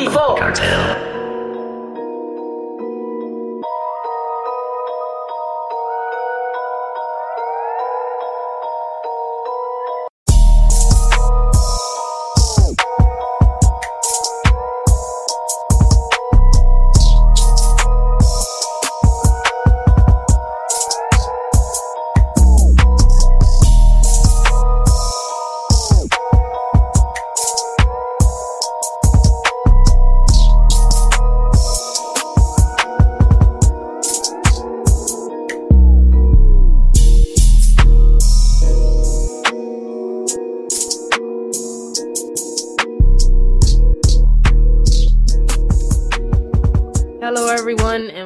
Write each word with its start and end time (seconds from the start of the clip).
C4 0.00 0.38
Cartel. 0.38 1.09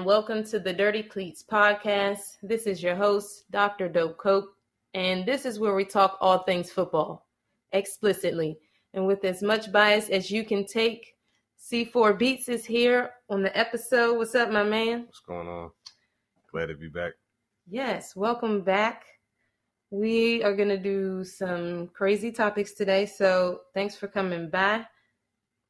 And 0.05 0.09
welcome 0.11 0.45
to 0.45 0.59
the 0.59 0.71
Dirty 0.71 1.03
Cleats 1.03 1.43
podcast. 1.43 2.37
This 2.43 2.67
is 2.67 2.83
your 2.83 2.95
host, 2.95 3.51
Dr. 3.51 3.89
Dope 3.89 4.19
Cope, 4.19 4.55
and 4.93 5.25
this 5.25 5.47
is 5.47 5.59
where 5.59 5.75
we 5.75 5.87
talk 5.87 6.19
all 6.21 6.41
things 6.41 6.71
football 6.71 7.27
explicitly 7.73 8.59
and 8.93 9.07
with 9.07 9.25
as 9.25 9.43
much 9.43 9.73
bias 9.73 10.11
as 10.11 10.31
you 10.31 10.45
can 10.45 10.67
take. 10.67 11.15
C4 11.59 12.19
Beats 12.19 12.51
is 12.51 12.67
here 12.67 13.13
on 13.31 13.41
the 13.41 13.57
episode. 13.57 14.19
What's 14.19 14.35
up, 14.35 14.51
my 14.51 14.63
man? 14.63 15.05
What's 15.07 15.21
going 15.21 15.49
on? 15.49 15.71
Glad 16.53 16.67
to 16.67 16.75
be 16.75 16.89
back. 16.89 17.13
Yes, 17.67 18.15
welcome 18.15 18.61
back. 18.61 19.07
We 19.89 20.45
are 20.45 20.55
going 20.55 20.69
to 20.69 20.77
do 20.77 21.25
some 21.25 21.89
crazy 21.95 22.31
topics 22.31 22.73
today, 22.73 23.07
so 23.07 23.63
thanks 23.73 23.97
for 23.97 24.09
coming 24.09 24.51
by. 24.51 24.85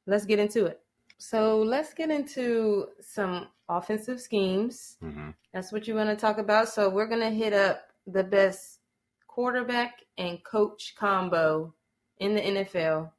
Let's 0.08 0.24
get 0.26 0.40
into 0.40 0.66
it. 0.66 0.80
So, 1.18 1.62
let's 1.62 1.94
get 1.94 2.10
into 2.10 2.88
some 3.00 3.48
offensive 3.68 4.20
schemes. 4.20 4.96
hmm 5.00 5.30
That's 5.52 5.72
what 5.72 5.86
you 5.88 5.94
want 5.94 6.10
to 6.10 6.16
talk 6.16 6.38
about. 6.38 6.68
So 6.68 6.88
we're 6.90 7.06
gonna 7.08 7.30
hit 7.30 7.52
up 7.52 7.82
the 8.06 8.24
best 8.24 8.80
quarterback 9.26 10.00
and 10.18 10.42
coach 10.44 10.94
combo 10.98 11.74
in 12.18 12.34
the 12.34 12.40
NFL. 12.40 13.10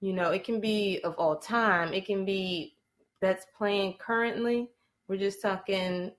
You 0.00 0.12
know, 0.12 0.30
it 0.30 0.44
can 0.44 0.60
be 0.60 1.00
of 1.04 1.14
all 1.18 1.36
time. 1.36 1.92
It 1.92 2.06
can 2.06 2.24
be 2.24 2.76
that's 3.20 3.46
playing 3.56 3.94
currently. 3.98 4.70
We're 5.08 5.18
just 5.18 5.40
talking 5.42 6.12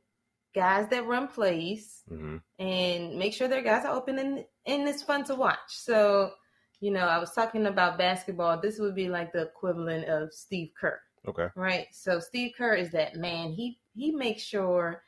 guys 0.55 0.87
that 0.89 1.05
run 1.05 1.27
plays 1.27 2.03
hmm 2.09 2.37
and 2.59 3.15
make 3.19 3.33
sure 3.33 3.47
their 3.47 3.61
guys 3.61 3.85
are 3.85 3.95
open 3.95 4.17
and 4.17 4.43
and 4.65 4.87
it's 4.87 5.03
fun 5.03 5.23
to 5.25 5.35
watch. 5.35 5.59
So, 5.69 6.31
you 6.79 6.91
know, 6.91 7.07
I 7.07 7.17
was 7.17 7.31
talking 7.31 7.65
about 7.65 7.97
basketball. 7.97 8.59
This 8.59 8.79
would 8.79 8.95
be 8.95 9.09
like 9.09 9.33
the 9.33 9.43
equivalent 9.43 10.05
of 10.05 10.33
Steve 10.33 10.71
Kerr. 10.79 10.99
Okay. 11.27 11.47
Right. 11.55 11.87
So 11.91 12.19
Steve 12.19 12.53
Kerr 12.57 12.75
is 12.75 12.91
that 12.91 13.15
man. 13.15 13.51
He 13.51 13.79
he 13.95 14.11
makes 14.11 14.43
sure 14.43 15.03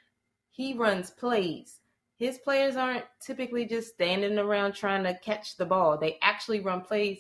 he 0.52 0.74
runs 0.74 1.12
plays. 1.12 1.80
His 2.18 2.38
players 2.40 2.76
aren't 2.76 3.06
typically 3.22 3.66
just 3.66 3.94
standing 3.94 4.38
around 4.38 4.74
trying 4.74 5.04
to 5.06 5.18
catch 5.20 5.56
the 5.56 5.66
ball. 5.66 5.98
They 5.98 6.18
actually 6.22 6.60
run 6.60 6.82
plays 6.82 7.20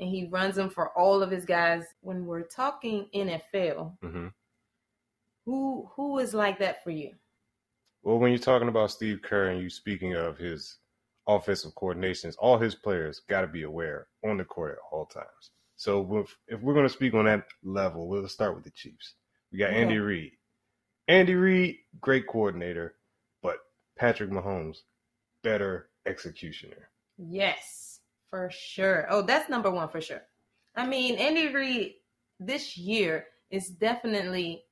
and 0.00 0.08
he 0.08 0.26
runs 0.26 0.56
them 0.56 0.70
for 0.70 0.90
all 0.98 1.22
of 1.22 1.30
his 1.30 1.44
guys. 1.44 1.84
When 2.00 2.26
we're 2.26 2.42
talking 2.42 3.06
NFL, 3.14 3.98
hmm 4.00 4.28
who 5.44 5.90
who 5.94 6.18
is 6.18 6.32
like 6.34 6.58
that 6.58 6.82
for 6.82 6.90
you? 6.90 7.10
Well, 8.02 8.18
when 8.18 8.30
you're 8.30 8.38
talking 8.38 8.68
about 8.68 8.90
Steve 8.90 9.20
Kerr 9.22 9.48
and 9.48 9.60
you 9.60 9.70
speaking 9.70 10.14
of 10.14 10.38
his 10.38 10.78
offensive 11.26 11.74
coordinations, 11.74 12.34
all 12.38 12.58
his 12.58 12.74
players 12.74 13.20
got 13.28 13.40
to 13.42 13.46
be 13.46 13.62
aware 13.62 14.08
on 14.24 14.36
the 14.38 14.44
court 14.44 14.72
at 14.72 14.78
all 14.92 15.06
times. 15.06 15.50
So 15.76 16.24
if 16.48 16.60
we're 16.60 16.74
going 16.74 16.86
to 16.86 16.92
speak 16.92 17.14
on 17.14 17.24
that 17.24 17.46
level, 17.62 18.08
we'll 18.08 18.28
start 18.28 18.54
with 18.54 18.64
the 18.64 18.70
Chiefs. 18.70 19.14
We 19.52 19.58
got 19.58 19.70
Okay. 19.70 19.80
Andy 19.82 19.98
Reid. 19.98 20.32
Andy 21.08 21.34
Reid, 21.34 21.76
great 22.00 22.26
coordinator, 22.26 22.96
but 23.42 23.58
Patrick 23.98 24.30
Mahomes, 24.30 24.78
better 25.42 25.90
executioner. 26.06 26.88
Yes, 27.18 28.00
for 28.30 28.50
sure. 28.50 29.06
Oh, 29.10 29.22
that's 29.22 29.48
number 29.50 29.70
one 29.70 29.88
for 29.88 30.00
sure. 30.00 30.22
I 30.76 30.86
mean, 30.86 31.16
Andy 31.16 31.48
Reid 31.52 31.94
this 32.40 32.76
year 32.76 33.26
is 33.50 33.68
definitely 33.68 34.64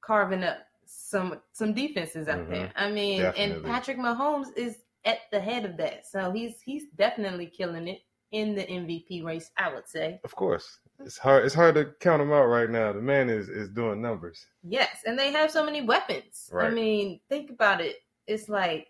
carving 0.00 0.44
up 0.44 0.58
some 0.84 1.40
some 1.52 1.74
defenses 1.74 2.28
out 2.28 2.40
Mhm. 2.46 2.50
there. 2.50 2.72
I 2.76 2.90
mean, 2.90 3.22
and 3.22 3.64
Patrick 3.64 3.98
Mahomes 3.98 4.56
is 4.56 4.78
at 5.04 5.18
the 5.32 5.40
head 5.40 5.64
of 5.64 5.76
that, 5.78 6.06
so 6.06 6.30
he's 6.32 6.60
he's 6.60 6.84
definitely 6.96 7.46
killing 7.46 7.88
it 7.88 8.00
in 8.32 8.54
the 8.54 8.62
MVP 8.64 9.24
race. 9.24 9.50
I 9.56 9.72
would 9.72 9.88
say 9.88 10.20
Of 10.24 10.34
course, 10.34 10.80
it's 11.00 11.16
hard. 11.18 11.44
It's 11.46 11.54
hard 11.54 11.74
to 11.76 11.86
count 12.00 12.20
him 12.22 12.32
out 12.32 12.46
right 12.46 12.68
now. 12.68 12.92
The 12.92 13.00
man 13.00 13.30
is 13.30 13.48
is 13.48 13.68
doing 13.70 14.02
numbers. 14.02 14.44
yes, 14.62 14.98
and 15.06 15.18
they 15.18 15.32
have 15.32 15.50
so 15.50 15.64
many 15.64 15.82
weapons. 15.82 16.50
I 16.54 16.70
mean, 16.70 17.20
think 17.28 17.50
about 17.50 17.80
it. 17.80 17.96
It's 18.26 18.48
like 18.48 18.88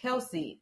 Kelce, 0.00 0.58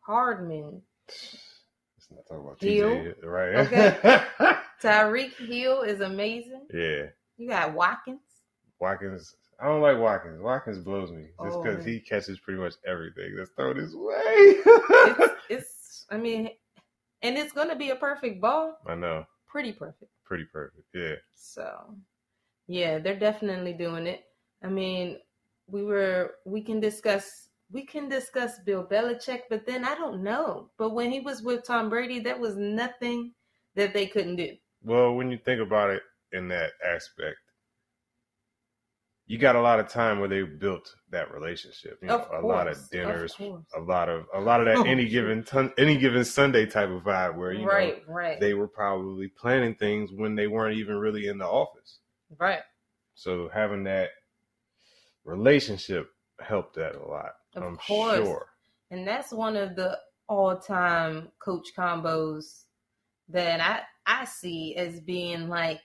Hardman, 0.00 0.82
Let's 1.06 2.10
not 2.10 2.26
talk 2.26 2.40
about 2.44 2.60
Hill. 2.62 2.88
TJ, 2.90 3.24
right? 3.24 3.54
Okay. 3.66 4.56
Tyreek 4.82 5.34
Hill 5.36 5.82
is 5.82 6.00
amazing. 6.00 6.66
yeah, 6.72 7.06
You 7.36 7.48
got 7.48 7.74
Watkins. 7.74 8.20
Watkins. 8.80 9.34
I 9.60 9.66
don't 9.66 9.80
like 9.82 9.98
Watkins. 9.98 10.40
Watkins 10.40 10.78
blows 10.78 11.10
me 11.10 11.26
just 11.42 11.58
Oh. 11.58 11.62
because 11.62 11.84
he 11.84 12.00
catches 12.00 12.38
pretty 12.38 12.60
much 12.60 12.74
everything 12.86 13.34
that's 13.36 13.50
thrown 13.50 13.76
his 13.76 13.94
way. 13.94 14.14
it's, 14.16 15.34
it's 15.48 16.06
I 16.10 16.16
mean, 16.16 16.50
and 17.22 17.36
it's 17.36 17.52
gonna 17.52 17.76
be 17.76 17.90
a 17.90 17.96
perfect 17.96 18.40
ball, 18.40 18.78
I 18.86 18.94
know, 18.94 19.26
pretty 19.46 19.72
perfect. 19.72 20.10
pretty 20.24 20.44
perfect. 20.44 20.84
Yeah, 20.94 21.16
So, 21.34 21.94
yeah, 22.66 22.98
they're 22.98 23.18
definitely 23.18 23.72
doing 23.72 24.06
it. 24.06 24.24
I 24.62 24.68
mean, 24.68 25.18
we 25.66 25.82
were 25.82 26.34
we 26.44 26.62
can 26.62 26.80
discuss 26.80 27.48
we 27.70 27.84
can 27.84 28.08
discuss 28.08 28.58
Bill 28.60 28.84
Belichick, 28.84 29.42
but 29.50 29.66
then 29.66 29.84
I 29.84 29.94
don't 29.94 30.22
know. 30.22 30.70
But 30.78 30.90
when 30.90 31.10
he 31.10 31.20
was 31.20 31.42
with 31.42 31.66
Tom 31.66 31.90
Brady, 31.90 32.18
there 32.20 32.38
was 32.38 32.56
nothing 32.56 33.32
that 33.74 33.92
they 33.92 34.06
couldn't 34.06 34.36
do. 34.36 34.56
Well, 34.82 35.14
when 35.14 35.30
you 35.30 35.38
think 35.44 35.60
about 35.60 35.90
it 35.90 36.02
in 36.32 36.48
that 36.48 36.70
aspect, 36.84 37.36
you 39.28 39.38
got 39.38 39.54
a 39.56 39.60
lot 39.60 39.78
of 39.78 39.88
time 39.88 40.18
where 40.18 40.28
they 40.28 40.42
built 40.42 40.92
that 41.10 41.30
relationship. 41.32 41.98
You 42.02 42.08
know, 42.08 42.18
Of 42.18 42.42
a 42.42 42.46
lot 42.46 42.66
of 42.66 42.74
course, 42.74 42.84
of 42.86 42.90
dinners, 42.90 43.36
a 43.76 43.80
lot 43.80 44.08
of 44.08 44.24
a 44.34 44.40
lot 44.40 44.60
of 44.60 44.66
that 44.66 44.78
Oh, 44.78 44.82
any 44.84 45.06
given 45.08 45.44
ton, 45.44 45.72
any 45.78 45.96
given 45.98 46.24
Sunday 46.24 46.66
type 46.66 46.88
of 46.88 47.02
vibe 47.02 47.36
where 47.36 47.52
you 47.52 47.60
know 47.66 47.66
right, 47.66 48.02
right, 48.08 48.40
they 48.40 48.54
were 48.54 48.66
probably 48.68 49.28
planning 49.28 49.74
things 49.76 50.10
when 50.12 50.34
they 50.34 50.46
weren't 50.48 50.78
even 50.78 50.96
really 50.96 51.28
in 51.28 51.38
the 51.38 51.46
office. 51.46 52.00
right. 52.38 52.60
So 53.14 53.50
having 53.52 53.84
that 53.84 54.10
relationship 55.24 56.08
helped 56.40 56.76
that 56.76 56.94
a 56.94 57.04
lot. 57.06 57.32
Of 57.54 57.62
I'm 57.62 57.76
course. 57.76 58.16
sure. 58.16 58.46
And 58.90 59.06
that's 59.06 59.32
one 59.32 59.56
of 59.56 59.76
the 59.76 59.98
all-time 60.28 61.28
coach 61.38 61.68
combos 61.76 62.62
that 63.28 63.60
I 63.60 63.82
I 64.06 64.24
see 64.24 64.74
as 64.76 65.00
being 65.00 65.48
like 65.48 65.80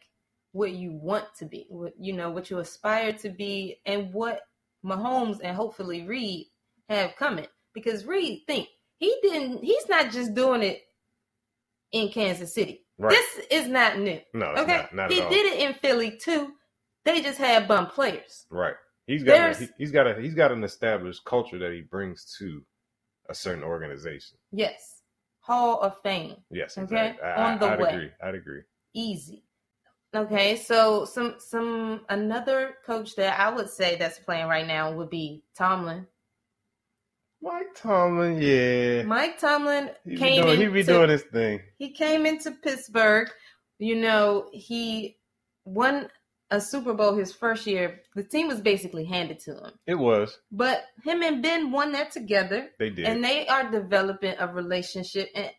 what 0.54 0.72
you 0.72 0.94
want 0.94 1.26
to 1.40 1.46
be, 1.46 1.68
what 1.70 1.94
you 2.00 2.14
know, 2.14 2.32
what 2.32 2.50
you 2.50 2.60
aspire 2.60 3.14
to 3.14 3.30
be, 3.30 3.82
and 3.86 4.14
what 4.14 4.42
Mahomes 4.86 5.40
and 5.44 5.56
hopefully 5.56 6.08
Reid 6.08 6.48
have 6.90 7.16
coming. 7.18 7.48
Because 7.74 8.06
Reid, 8.06 8.42
think 8.48 8.70
he 9.00 9.16
didn't. 9.22 9.64
He's 9.64 9.90
not 9.90 10.12
just 10.12 10.34
doing 10.34 10.64
it 10.64 10.82
in 11.92 12.10
Kansas 12.10 12.54
City. 12.54 12.86
Right. 13.00 13.12
This 13.12 13.46
is 13.52 13.68
not 13.68 14.00
new. 14.00 14.20
no, 14.34 14.52
it's 14.52 14.62
Okay, 14.62 14.78
not, 14.78 14.96
not 14.96 15.12
he 15.12 15.20
did 15.20 15.54
it 15.54 15.60
in 15.70 15.74
Philly 15.76 16.18
too. 16.18 16.54
They 17.06 17.22
just 17.22 17.40
had 17.40 17.68
bum 17.68 17.88
players. 17.88 18.46
Right. 18.50 18.76
He's 19.08 19.24
got 19.24 19.50
a, 19.52 19.54
he, 19.56 19.68
he's 19.80 19.92
got 19.92 20.08
a 20.08 20.22
he's 20.22 20.36
got 20.36 20.52
an 20.52 20.64
established 20.64 21.26
culture 21.26 21.60
that 21.60 21.74
he 21.74 21.82
brings 21.82 22.36
to 22.40 22.62
a 23.30 23.36
certain 23.36 23.64
organization. 23.64 24.38
Yes, 24.52 25.02
Hall 25.42 25.82
of 25.82 25.96
Fame. 26.04 26.36
Yes, 26.52 26.78
Okay, 26.78 27.16
exactly. 27.18 27.28
I, 27.28 27.54
on 27.54 27.60
the 27.60 27.66
I'd 27.68 27.80
way. 27.82 27.90
agree. 27.90 28.10
I'd 28.24 28.36
agree. 28.36 28.62
easy. 28.94 29.44
Okay, 30.16 30.58
so 30.58 31.06
some 31.06 31.36
some 31.40 32.02
another 32.10 32.76
coach 32.86 33.16
that 33.16 33.40
I 33.40 33.50
would 33.50 33.70
say 33.70 33.96
that's 33.96 34.20
playing 34.20 34.48
right 34.48 34.68
now 34.68 34.92
would 34.94 35.10
be 35.10 35.44
Tomlin. 35.58 36.06
Mike 37.42 37.76
Tomlin, 37.76 38.42
yeah. 38.42 39.04
Mike 39.04 39.38
Tomlin 39.38 39.90
He 40.06 40.12
be, 40.12 40.18
came 40.18 40.44
doing, 40.44 40.60
he 40.60 40.68
be 40.68 40.84
doing 40.84 41.10
his 41.10 41.24
thing. 41.24 41.62
he 41.78 41.92
came 41.92 42.26
into 42.26 42.52
Pittsburgh. 42.52 43.30
You 43.80 43.96
know, 43.98 44.50
he 44.54 45.18
won 45.66 46.08
a 46.52 46.62
Super 46.62 46.94
Bowl 46.94 47.16
his 47.16 47.34
first 47.34 47.66
year. 47.68 48.02
The 48.16 48.24
team 48.24 48.48
was 48.48 48.62
basically 48.62 49.04
handed 49.04 49.40
to 49.42 49.56
him. 49.56 49.72
It 49.88 49.96
was. 49.96 50.38
But 50.52 50.86
him 51.04 51.22
and 51.24 51.42
Ben 51.42 51.72
won 51.72 51.92
that 51.94 52.12
together. 52.12 52.70
They 52.80 52.92
did. 52.92 53.06
and 53.06 53.24
they 53.24 53.48
are 53.48 53.70
developing 53.72 54.36
a 54.40 54.48
relationship 54.48 55.30
and 55.36 55.50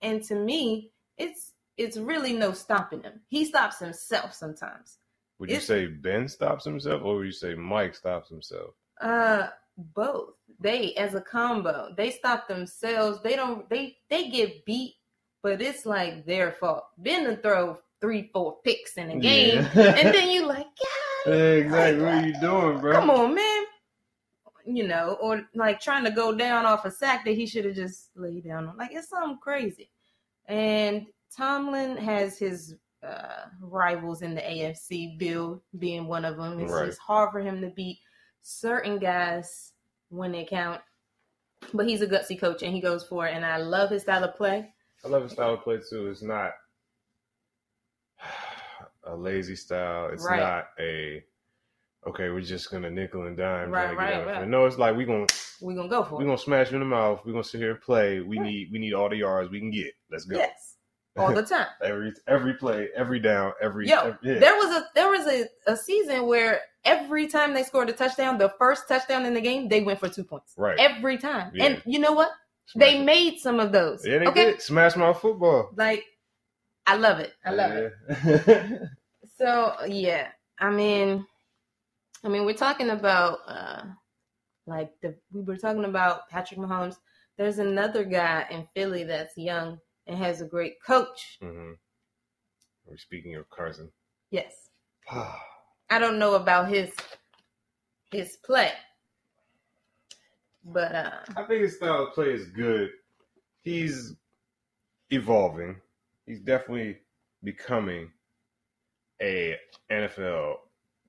and 0.00 0.22
to 0.24 0.34
me 0.34 0.90
it's 1.18 1.51
it's 1.76 1.96
really 1.96 2.32
no 2.32 2.52
stopping 2.52 3.02
him. 3.02 3.20
He 3.28 3.44
stops 3.44 3.78
himself 3.78 4.34
sometimes. 4.34 4.98
Would 5.38 5.50
you 5.50 5.60
say 5.60 5.86
Ben 5.86 6.28
stops 6.28 6.64
himself, 6.64 7.02
or 7.02 7.16
would 7.16 7.26
you 7.26 7.32
say 7.32 7.54
Mike 7.54 7.94
stops 7.96 8.28
himself? 8.28 8.74
Uh, 9.00 9.48
both. 9.76 10.34
They 10.60 10.94
as 10.94 11.14
a 11.14 11.20
combo, 11.20 11.92
they 11.96 12.10
stop 12.10 12.46
themselves. 12.46 13.20
They 13.22 13.34
don't. 13.34 13.68
They 13.68 13.96
they 14.08 14.28
get 14.28 14.64
beat, 14.64 14.94
but 15.42 15.60
it's 15.60 15.84
like 15.84 16.24
their 16.26 16.52
fault. 16.52 16.84
Ben 16.98 17.24
to 17.24 17.36
throw 17.36 17.78
three, 18.00 18.30
four 18.32 18.58
picks 18.64 18.96
in 18.96 19.10
a 19.10 19.18
game, 19.18 19.58
and 19.74 20.14
then 20.14 20.30
you 20.30 20.46
like, 20.46 20.66
Yeah, 21.26 21.32
yeah, 21.32 21.34
exactly. 21.54 22.04
What 22.04 22.14
are 22.14 22.26
you 22.26 22.40
doing, 22.40 22.80
bro? 22.80 22.92
come 22.92 23.10
on, 23.10 23.34
man. 23.34 23.64
You 24.64 24.86
know, 24.86 25.16
or 25.20 25.42
like 25.56 25.80
trying 25.80 26.04
to 26.04 26.12
go 26.12 26.36
down 26.36 26.66
off 26.66 26.84
a 26.84 26.90
sack 26.92 27.24
that 27.24 27.32
he 27.34 27.46
should 27.46 27.64
have 27.64 27.74
just 27.74 28.10
laid 28.14 28.44
down 28.44 28.68
on. 28.68 28.76
Like 28.76 28.90
it's 28.92 29.08
something 29.08 29.38
crazy. 29.38 29.90
And 30.46 31.06
Tomlin 31.36 31.96
has 31.96 32.38
his 32.38 32.74
uh, 33.02 33.46
rivals 33.60 34.22
in 34.22 34.34
the 34.34 34.40
AFC, 34.42 35.18
Bill 35.18 35.62
being 35.78 36.06
one 36.06 36.24
of 36.24 36.36
them. 36.36 36.60
It's 36.60 36.72
Right. 36.72 36.86
just 36.86 37.00
hard 37.00 37.30
for 37.32 37.40
him 37.40 37.60
to 37.62 37.70
beat 37.70 37.98
certain 38.42 38.98
guys 38.98 39.72
when 40.08 40.32
they 40.32 40.44
count. 40.44 40.80
But 41.74 41.86
he's 41.88 42.02
a 42.02 42.06
gutsy 42.06 42.38
coach 42.38 42.62
and 42.62 42.74
he 42.74 42.80
goes 42.80 43.04
for 43.04 43.26
it. 43.26 43.34
And 43.34 43.44
I 43.44 43.56
love 43.58 43.90
his 43.90 44.02
style 44.02 44.24
of 44.24 44.34
play. 44.36 44.72
I 45.04 45.08
love 45.08 45.22
his 45.24 45.32
style 45.32 45.54
of 45.54 45.62
play 45.62 45.78
too. 45.88 46.08
It's 46.08 46.22
not 46.22 46.52
a 49.04 49.16
lazy 49.16 49.56
style. 49.56 50.08
It's 50.12 50.24
Right. 50.24 50.38
not 50.40 50.68
a 50.78 51.24
okay. 52.06 52.28
We're 52.30 52.40
just 52.40 52.70
gonna 52.70 52.90
nickel 52.90 53.26
and 53.26 53.36
dime. 53.36 53.70
Right, 53.70 53.96
right, 53.96 54.26
right. 54.26 54.48
No, 54.48 54.66
it's 54.66 54.78
like 54.78 54.96
we 54.96 55.04
gonna 55.04 55.26
We're 55.60 55.74
gonna 55.76 55.88
go 55.88 56.04
for 56.04 56.16
it. 56.16 56.18
we 56.18 56.24
it. 56.24 56.26
gonna 56.26 56.38
smash 56.38 56.70
you 56.70 56.76
in 56.76 56.80
the 56.80 56.86
mouth. 56.86 57.24
We 57.24 57.30
are 57.30 57.34
gonna 57.34 57.44
sit 57.44 57.58
here 57.60 57.72
and 57.72 57.80
play. 57.80 58.20
We 58.20 58.38
Right. 58.38 58.46
need 58.46 58.68
we 58.72 58.78
need 58.78 58.92
all 58.94 59.08
the 59.08 59.16
yards 59.16 59.50
we 59.50 59.60
can 59.60 59.70
get. 59.70 59.92
Let's 60.10 60.24
go. 60.24 60.36
Yes. 60.36 60.76
All 61.16 61.32
the 61.34 61.42
time. 61.54 61.66
every 61.82 62.12
every 62.26 62.54
play, 62.54 62.88
every 62.96 63.20
down, 63.20 63.52
every, 63.60 63.86
Yo, 63.88 63.98
every 63.98 64.14
yeah. 64.22 64.38
there 64.38 64.54
was 64.56 64.70
a 64.76 64.86
there 64.94 65.08
was 65.10 65.26
a, 65.26 65.46
a 65.66 65.76
season 65.76 66.26
where 66.26 66.60
every 66.84 67.26
time 67.26 67.52
they 67.54 67.62
scored 67.62 67.88
a 67.90 67.92
touchdown, 67.92 68.38
the 68.38 68.48
first 68.58 68.88
touchdown 68.88 69.26
in 69.26 69.34
the 69.34 69.40
game, 69.40 69.68
they 69.68 69.82
went 69.82 70.00
for 70.00 70.08
two 70.08 70.24
points. 70.24 70.54
right. 70.56 70.78
Every 70.78 71.18
time. 71.18 71.50
Yeah. 71.54 71.64
And 71.66 71.82
you 71.84 71.98
know 71.98 72.12
what? 72.12 72.30
Smash 72.66 72.80
They 72.92 72.98
it. 73.00 73.04
made 73.04 73.38
some 73.38 73.60
of 73.60 73.72
those. 73.72 74.06
yeah, 74.06 74.18
they 74.18 74.26
okay. 74.28 74.44
did 74.52 74.62
smash 74.62 74.96
my 74.96 75.12
football. 75.12 75.70
Like 75.76 76.04
I 76.86 76.96
love 76.96 77.18
it. 77.20 77.34
I 77.44 77.50
love 77.52 77.72
it. 77.72 77.92
it. 78.08 78.80
So 79.38 79.74
yeah. 79.86 80.28
I 80.58 80.70
mean 80.70 81.26
I 82.24 82.28
mean 82.28 82.44
we're 82.44 82.54
talking 82.54 82.90
about 82.90 83.40
uh 83.46 83.82
like 84.66 84.92
the 85.02 85.14
we 85.32 85.42
were 85.42 85.56
talking 85.56 85.84
about 85.84 86.28
Patrick 86.28 86.60
Mahomes. 86.60 86.96
There's 87.36 87.58
another 87.58 88.04
guy 88.04 88.46
in 88.50 88.66
Philly 88.74 89.04
that's 89.04 89.36
young 89.36 89.78
and 90.06 90.18
has 90.18 90.40
a 90.40 90.46
great 90.46 90.82
coach. 90.84 91.38
hmm 91.40 91.72
We're 92.86 92.96
speaking 92.96 93.36
of 93.36 93.48
Carson. 93.50 93.90
Yes. 94.30 94.70
I 95.10 95.98
don't 95.98 96.18
know 96.18 96.34
about 96.34 96.68
his 96.68 96.90
his 98.10 98.36
play. 98.44 98.72
But 100.64 100.94
uh 100.94 101.10
I 101.36 101.44
think 101.44 101.62
his 101.62 101.76
style 101.76 102.04
of 102.06 102.14
play 102.14 102.32
is 102.32 102.46
good. 102.46 102.90
He's 103.62 104.14
evolving. 105.10 105.80
He's 106.26 106.40
definitely 106.40 106.98
becoming 107.44 108.10
a 109.20 109.56
NFL 109.90 110.54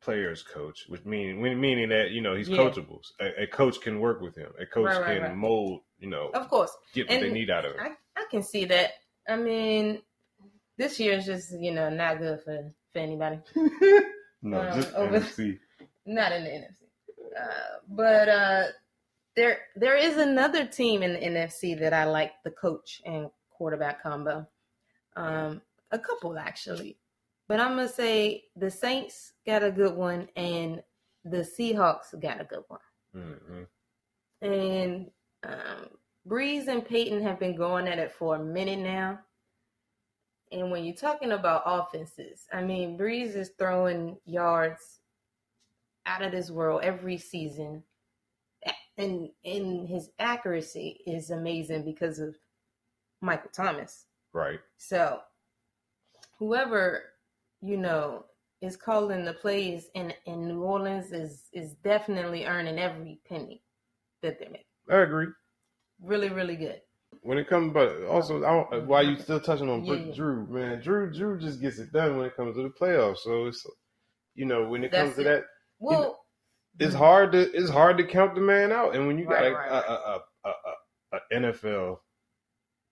players 0.01 0.43
coach, 0.43 0.85
which 0.87 1.05
meaning 1.05 1.41
meaning 1.41 1.89
that 1.89 2.11
you 2.11 2.21
know 2.21 2.35
he's 2.35 2.49
Yeah. 2.49 2.57
coachable. 2.57 2.99
A, 3.19 3.43
a 3.43 3.47
coach 3.47 3.79
can 3.81 3.99
work 3.99 4.21
with 4.21 4.35
him. 4.35 4.51
A 4.59 4.65
coach 4.65 4.85
Right, 4.89 5.01
right, 5.01 5.13
can 5.15 5.23
right. 5.23 5.35
mold. 5.35 5.81
You 5.99 6.09
know, 6.09 6.31
of 6.33 6.49
course, 6.49 6.71
get 6.93 7.09
what 7.09 7.21
they 7.21 7.31
need 7.31 7.49
out 7.49 7.65
of 7.65 7.75
him. 7.75 7.81
I 7.81 7.91
can 8.33 8.43
see 8.43 8.65
that. 8.65 8.91
I 9.29 9.35
mean, 9.37 10.01
this 10.77 10.99
year 10.99 11.13
is 11.13 11.25
just, 11.25 11.53
you 11.59 11.71
know, 11.71 11.89
not 11.89 12.17
good 12.19 12.41
for, 12.41 12.71
for 12.91 12.99
anybody. 12.99 13.39
no, 14.41 14.61
um, 14.61 14.73
just 14.81 14.93
over- 14.95 15.19
NFC. 15.19 15.59
Not 16.05 16.31
in 16.33 16.43
the 16.43 16.49
NFC. 16.49 16.81
Uh, 17.39 17.77
but 17.87 18.27
uh 18.29 18.63
there 19.35 19.59
there 19.75 19.95
is 19.95 20.17
another 20.17 20.65
team 20.65 21.01
in 21.01 21.13
the 21.13 21.19
NFC 21.19 21.79
that 21.79 21.93
I 21.93 22.03
like 22.03 22.33
the 22.43 22.51
coach 22.51 23.01
and 23.05 23.29
quarterback 23.49 24.03
combo. 24.03 24.45
Um 25.15 25.61
a 25.91 25.97
couple 25.97 26.37
actually. 26.37 26.97
But 27.47 27.59
I'm 27.61 27.75
gonna 27.77 27.87
say 27.87 28.43
the 28.57 28.69
Saints 28.69 29.31
got 29.47 29.63
a 29.63 29.71
good 29.71 29.95
one 29.95 30.27
and 30.35 30.81
the 31.23 31.37
Seahawks 31.53 32.19
got 32.21 32.41
a 32.41 32.43
good 32.43 32.63
one. 32.67 32.85
hmm 33.13 33.63
And 34.41 35.09
um, 35.43 35.87
Brees 36.27 36.67
and 36.67 36.85
Peyton 36.85 37.21
have 37.21 37.39
been 37.39 37.55
going 37.55 37.87
at 37.87 37.99
it 37.99 38.11
for 38.11 38.35
a 38.35 38.43
minute 38.43 38.79
now. 38.79 39.19
And 40.51 40.71
when 40.71 40.85
you're 40.85 40.95
talking 40.95 41.31
about 41.31 41.63
offenses, 41.65 42.45
I 42.53 42.61
mean, 42.61 42.97
Brees 42.97 43.35
is 43.35 43.51
throwing 43.57 44.17
yards 44.25 44.99
out 46.05 46.21
of 46.21 46.31
this 46.31 46.51
world 46.51 46.81
every 46.83 47.17
season. 47.17 47.83
And, 48.97 49.29
and 49.43 49.89
his 49.89 50.11
accuracy 50.19 51.01
is 51.07 51.31
amazing 51.31 51.83
because 51.83 52.19
of 52.19 52.35
Michael 53.21 53.49
Thomas. 53.51 54.05
Right. 54.31 54.59
So, 54.77 55.21
whoever, 56.37 57.03
you 57.61 57.77
know, 57.77 58.25
is 58.61 58.77
calling 58.77 59.25
the 59.25 59.33
plays 59.33 59.87
in, 59.95 60.13
in 60.25 60.47
New 60.47 60.61
Orleans 60.61 61.11
is, 61.11 61.45
is 61.51 61.73
definitely 61.83 62.45
earning 62.45 62.77
every 62.77 63.19
penny 63.27 63.63
that 64.21 64.39
they're 64.39 64.49
making 64.49 64.65
I 64.89 64.97
agree. 64.97 65.27
Really, 66.03 66.29
really 66.29 66.55
good. 66.55 66.81
When 67.21 67.37
it 67.37 67.47
comes, 67.47 67.73
but 67.73 68.03
also, 68.05 68.43
I 68.43 68.77
why 68.79 69.01
you 69.01 69.17
still 69.17 69.39
touching 69.39 69.69
on 69.69 69.85
Yeah, 69.85 69.95
yeah. 69.95 70.13
Drew, 70.15 70.47
man? 70.47 70.81
Drew, 70.81 71.11
Drew 71.13 71.39
just 71.39 71.61
gets 71.61 71.79
it 71.79 71.91
done 71.93 72.17
when 72.17 72.25
it 72.25 72.35
comes 72.35 72.55
to 72.55 72.63
the 72.63 72.69
playoffs. 72.69 73.19
So 73.19 73.45
it's, 73.45 73.65
you 74.35 74.45
know, 74.45 74.67
when 74.67 74.83
it 74.83 74.91
comes 74.91 75.15
That's 75.15 75.17
to 75.17 75.23
that, 75.23 75.43
Well, 75.79 76.25
it's 76.79 76.95
hard 76.95 77.31
to 77.33 77.39
it's 77.53 77.69
hard 77.69 77.97
to 77.97 78.05
count 78.05 78.35
the 78.35 78.41
man 78.41 78.71
out. 78.71 78.95
And 78.95 79.07
when 79.07 79.17
you 79.17 79.25
got 79.25 79.41
Right, 79.41 79.51
a, 79.51 79.53
right, 79.53 79.69
a, 79.69 79.73
right. 79.73 80.21
a, 80.45 80.49
a, 80.49 80.53
a, 81.13 81.17
a 81.17 81.19
NFL 81.39 81.97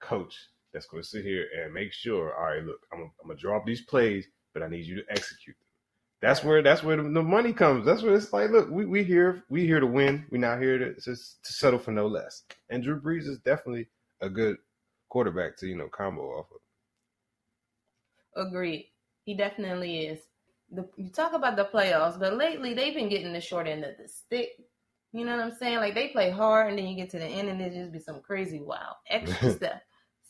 coach 0.02 0.36
that's 0.74 0.88
going 0.88 1.04
to 1.04 1.10
sit 1.10 1.26
here 1.26 1.48
and 1.58 1.74
make 1.74 1.94
sure, 1.94 2.36
all 2.36 2.46
right, 2.56 2.64
look, 2.64 2.80
I'm 2.94 3.02
I'm 3.22 3.28
gonna 3.28 3.40
draw 3.40 3.58
up 3.58 3.66
these 3.66 3.82
plays, 3.82 4.28
but 4.54 4.64
I 4.64 4.70
need 4.70 4.86
you 4.86 4.96
to 4.98 5.04
execute. 5.12 5.56
That's 6.22 6.44
where 6.44 6.62
that's 6.64 6.84
where 6.84 6.98
the, 6.98 7.04
the 7.04 7.24
money 7.24 7.54
comes. 7.54 7.86
That's 7.86 8.04
where 8.04 8.16
it's 8.16 8.34
like, 8.34 8.52
look, 8.52 8.70
we 8.70 8.86
we 8.86 9.04
here 9.04 9.44
we 9.50 9.66
here 9.66 9.80
to 9.80 9.88
win. 9.88 10.26
We're 10.32 10.40
not 10.40 10.62
here 10.62 10.78
to 10.80 10.96
just 11.02 11.44
to 11.46 11.54
settle 11.54 11.80
for 11.80 11.92
no 11.92 12.08
less. 12.08 12.44
And 12.70 12.84
Drew 12.84 13.02
Brees 13.02 13.28
is 13.28 13.40
definitely 13.40 13.88
a 14.22 14.30
good 14.30 14.58
quarterback 15.10 15.58
to 15.58 15.68
you 15.68 15.76
know 15.78 15.90
combo 15.90 16.24
off 16.24 16.48
of. 16.52 16.62
agreed. 18.36 18.92
He 19.26 19.36
definitely 19.36 20.08
is. 20.08 20.20
The, 20.72 20.88
you 20.98 21.10
talk 21.10 21.34
about 21.34 21.58
the 21.58 21.66
playoffs, 21.66 22.20
but 22.20 22.38
lately 22.38 22.74
they've 22.74 22.96
been 22.96 23.10
getting 23.10 23.34
the 23.34 23.42
short 23.42 23.68
end 23.68 23.84
of 23.84 23.98
the 23.98 24.08
stick. 24.08 24.52
You 25.14 25.26
know 25.26 25.36
what 25.36 25.46
I'm 25.46 25.56
saying? 25.56 25.78
Like 25.78 25.96
they 25.96 26.10
play 26.10 26.32
hard, 26.32 26.70
and 26.70 26.80
then 26.80 26.88
you 26.88 26.96
get 26.96 27.10
to 27.12 27.20
the 27.20 27.26
end, 27.26 27.50
and 27.50 27.62
it 27.62 27.74
just 27.74 27.92
be 27.92 28.00
some 28.00 28.22
crazy, 28.22 28.62
wild, 28.62 28.96
extra 29.10 29.52
stuff. 29.58 29.82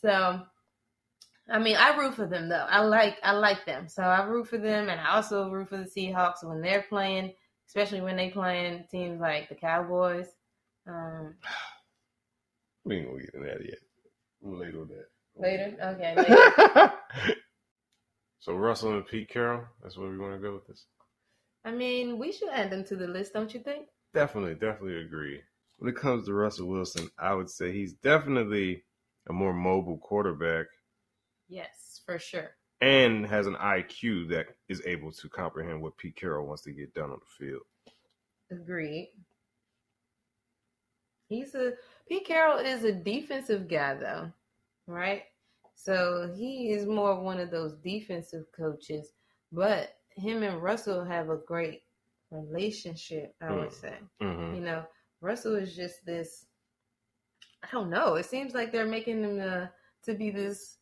So, 0.02 0.42
I 1.52 1.58
mean, 1.58 1.76
I 1.76 1.94
root 1.96 2.14
for 2.14 2.26
them 2.26 2.48
though. 2.48 2.66
I 2.68 2.80
like, 2.80 3.18
I 3.22 3.32
like 3.32 3.66
them. 3.66 3.86
So 3.86 4.02
I 4.02 4.24
root 4.24 4.48
for 4.48 4.56
them, 4.56 4.88
and 4.88 4.98
I 4.98 5.14
also 5.14 5.50
root 5.50 5.68
for 5.68 5.76
the 5.76 5.84
Seahawks 5.84 6.42
when 6.42 6.62
they're 6.62 6.86
playing, 6.88 7.34
especially 7.68 8.00
when 8.00 8.16
they 8.16 8.30
playing 8.30 8.84
teams 8.90 9.20
like 9.20 9.50
the 9.50 9.54
Cowboys. 9.54 10.28
Um, 10.88 11.34
We 12.84 12.96
ain't 12.96 13.06
gonna 13.06 13.20
get 13.20 13.34
into 13.34 13.46
that 13.46 13.64
yet. 13.64 13.78
We'll 14.40 14.58
later 14.58 14.80
on 14.80 14.88
that. 14.88 15.06
later, 15.36 15.76
okay. 15.80 16.14
Later. 16.66 16.92
so 18.40 18.54
Russell 18.54 18.94
and 18.94 19.06
Pete 19.06 19.28
Carroll, 19.28 19.66
that's 19.80 19.96
where 19.96 20.10
we 20.10 20.18
want 20.18 20.34
to 20.34 20.40
go 20.40 20.54
with 20.54 20.66
this. 20.66 20.86
I 21.64 21.70
mean, 21.70 22.18
we 22.18 22.32
should 22.32 22.48
add 22.48 22.70
them 22.70 22.82
to 22.86 22.96
the 22.96 23.06
list, 23.06 23.34
don't 23.34 23.54
you 23.54 23.60
think? 23.60 23.86
Definitely, 24.14 24.54
definitely 24.54 25.00
agree. 25.00 25.42
When 25.78 25.90
it 25.90 25.96
comes 25.96 26.26
to 26.26 26.34
Russell 26.34 26.66
Wilson, 26.66 27.08
I 27.20 27.34
would 27.34 27.48
say 27.48 27.70
he's 27.70 27.92
definitely 27.92 28.82
a 29.28 29.32
more 29.32 29.52
mobile 29.52 29.98
quarterback 29.98 30.66
Yes, 31.52 32.00
for 32.06 32.18
sure. 32.18 32.50
and 32.80 33.26
has 33.26 33.46
an 33.46 33.54
IQ 33.56 34.30
that 34.30 34.46
is 34.68 34.82
able 34.86 35.12
to 35.12 35.28
comprehend 35.28 35.82
what 35.82 35.96
Pete 35.98 36.16
Carroll 36.16 36.46
wants 36.46 36.62
to 36.62 36.72
get 36.72 36.94
done 36.94 37.10
on 37.10 37.18
the 37.20 37.44
field. 37.46 37.62
Agreed. 38.50 39.10
He's 41.28 41.54
a 41.54 41.72
Pete 42.08 42.26
Carroll 42.26 42.58
is 42.58 42.84
a 42.84 42.92
defensive 42.92 43.68
guy 43.68 43.94
though, 43.94 44.32
right? 44.86 45.22
So 45.74 46.32
he 46.36 46.70
is 46.72 46.86
more 46.86 47.12
of 47.12 47.22
one 47.22 47.40
of 47.40 47.50
those 47.50 47.74
defensive 47.82 48.44
coaches, 48.56 49.12
but 49.50 49.94
him 50.16 50.42
and 50.42 50.62
Russell 50.62 51.04
have 51.04 51.30
a 51.30 51.36
great 51.38 51.82
relationship, 52.30 53.34
I 53.40 53.52
would 53.52 53.68
Mm. 53.70 53.80
say. 53.80 53.98
Mm-hmm. 54.22 54.54
You 54.56 54.60
know, 54.62 54.84
Russell 55.20 55.56
is 55.56 55.74
just 55.76 56.04
this 56.04 56.46
I 57.62 57.68
don't 57.70 57.90
know. 57.90 58.14
It 58.16 58.26
seems 58.26 58.54
like 58.54 58.72
they're 58.72 58.86
making 58.86 59.22
him 59.22 59.40
uh, 59.40 59.66
to 60.04 60.14
be 60.14 60.30
this 60.30 60.78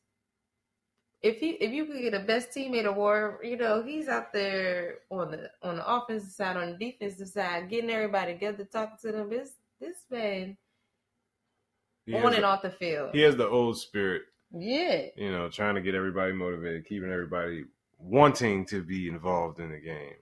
if 1.22 1.42
you 1.42 1.56
if 1.60 1.70
you 1.72 1.84
could 1.84 2.00
get 2.00 2.14
a 2.14 2.20
best 2.20 2.50
teammate 2.50 2.86
award, 2.86 3.38
you 3.44 3.56
know, 3.56 3.82
he's 3.82 4.08
out 4.08 4.32
there 4.32 4.98
on 5.10 5.30
the 5.32 5.50
on 5.62 5.76
the 5.76 5.86
offensive 5.86 6.30
side, 6.32 6.56
on 6.56 6.72
the 6.72 6.78
defensive 6.92 7.28
side, 7.28 7.68
getting 7.68 7.90
everybody 7.90 8.32
together, 8.34 8.64
talking 8.64 8.96
to 9.02 9.12
them. 9.12 9.30
This 9.30 9.52
this 9.80 9.96
man 10.10 10.56
He 12.06 12.14
on 12.14 12.34
and 12.34 12.42
the, 12.42 12.44
off 12.44 12.62
the 12.62 12.70
field. 12.70 13.10
he 13.12 13.20
has 13.20 13.36
the 13.36 13.48
old 13.48 13.78
spirit 13.78 14.22
Yeah. 14.50 15.06
You 15.16 15.30
know, 15.32 15.48
trying 15.48 15.74
to 15.74 15.80
get 15.82 15.94
everybody 15.94 16.32
motivated, 16.32 16.86
keeping 16.86 17.12
everybody 17.12 17.64
wanting 17.98 18.64
to 18.66 18.82
be 18.82 19.08
involved 19.08 19.60
in 19.60 19.70
the 19.70 19.78
game. 19.78 20.14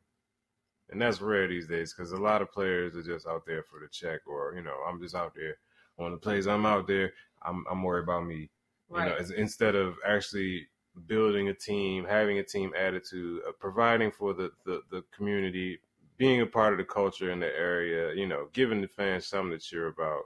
And 0.91 1.01
that's 1.01 1.21
rare 1.21 1.47
these 1.47 1.69
days 1.69 1.93
because 1.93 2.13
a 2.13 2.17
lot 2.17 2.41
of 2.43 2.51
players 2.51 2.97
are 2.97 3.03
just 3.03 3.27
out 3.27 3.45
there 3.47 3.63
for 3.63 3.79
the 3.81 3.89
check, 3.89 4.21
or 4.27 4.55
you 4.57 4.63
know, 4.63 4.77
I'm 4.89 5.01
just 5.01 5.15
out 5.15 5.35
there 5.35 5.57
on 5.99 6.13
the 6.13 6.17
plays. 6.17 6.47
I'm 6.47 6.67
out 6.67 6.87
there. 6.87 7.13
I'm 7.43 7.65
I'm 7.71 7.83
worried 7.83 8.05
about 8.05 8.25
me. 8.27 8.51
You 8.91 8.97
know, 9.05 9.17
Right. 9.17 9.31
instead 9.37 9.75
of 9.75 9.97
actually 10.07 10.67
building 11.07 11.49
a 11.49 11.55
team, 11.55 12.05
having 12.05 12.39
a 12.39 12.43
team 12.45 12.73
attitude, 12.77 13.43
uh, 13.49 13.53
providing 13.59 14.11
for 14.11 14.35
the, 14.35 14.51
the 14.65 14.83
the 14.91 15.03
community, 15.15 15.79
being 16.17 16.41
a 16.41 16.47
part 16.47 16.73
of 16.73 16.79
the 16.79 16.85
culture 16.85 17.31
in 17.31 17.41
the 17.41 17.47
area. 17.47 18.15
You 18.15 18.27
know, 18.27 18.49
giving 18.53 18.81
the 18.81 18.89
fans 18.89 19.27
something 19.27 19.59
to 19.59 19.65
cheer 19.65 19.87
about. 19.89 20.23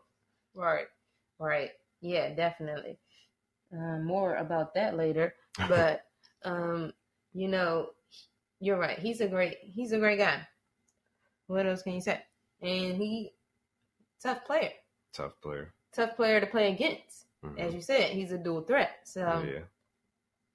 Right. 0.55 0.87
Right. 1.39 1.71
Yeah, 2.01 2.35
definitely. 2.35 2.99
Um, 3.73 4.05
more 4.05 4.37
about 4.37 4.75
that 4.75 4.97
later. 4.97 5.35
But 5.69 6.07
um, 6.45 6.93
you 7.35 7.49
know, 7.49 7.91
you're 8.61 8.79
right. 8.79 8.99
He's 8.99 9.21
a 9.21 9.29
great 9.29 9.57
he's 9.63 9.93
a 9.93 9.99
great 9.99 10.19
guy. 10.19 10.41
What 11.47 11.67
else 11.67 11.83
can 11.83 11.95
you 11.95 12.01
say? 12.01 12.21
And 12.63 12.97
he 12.97 13.33
tough 14.23 14.45
player. 14.45 14.71
Tough 15.13 15.41
player. 15.43 15.75
Tough 15.93 16.17
player 16.17 16.41
to 16.41 16.47
play 16.47 16.73
against. 16.73 17.27
Mhm. 17.45 17.59
As 17.59 17.75
you 17.75 17.81
said, 17.81 18.11
he's 18.11 18.33
a 18.33 18.39
dual 18.39 18.63
threat. 18.63 19.01
So 19.05 19.21
yeah. 19.47 19.65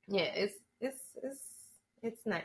Yeah, 0.07 0.29
it's 0.35 0.53
it's 0.79 1.01
it's 1.23 1.41
it's 2.03 2.25
nice. 2.25 2.43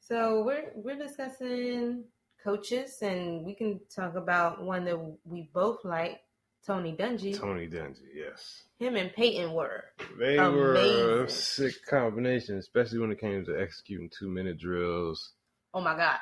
So 0.00 0.42
we're 0.44 0.72
we're 0.74 0.96
discussing 0.98 2.04
coaches, 2.42 2.98
and 3.02 3.44
we 3.44 3.54
can 3.54 3.80
talk 3.94 4.14
about 4.14 4.62
one 4.62 4.84
that 4.84 4.98
we 5.24 5.50
both 5.52 5.84
like, 5.84 6.20
Tony 6.66 6.92
Dungy. 6.96 7.38
Tony 7.38 7.66
Dungy. 7.68 8.00
Yes. 8.14 8.64
Him 8.78 8.96
and 8.96 9.12
Peyton 9.12 9.52
were 9.52 9.84
They 10.18 10.38
were 10.38 11.24
a 11.24 11.28
sick 11.30 11.74
combination, 11.86 12.58
especially 12.58 13.00
when 13.00 13.10
it 13.12 13.20
came 13.20 13.44
to 13.44 13.60
executing 13.60 14.08
two 14.16 14.28
minute 14.28 14.58
drills. 14.58 15.32
oh 15.74 15.80
my 15.80 15.96
god, 15.96 16.18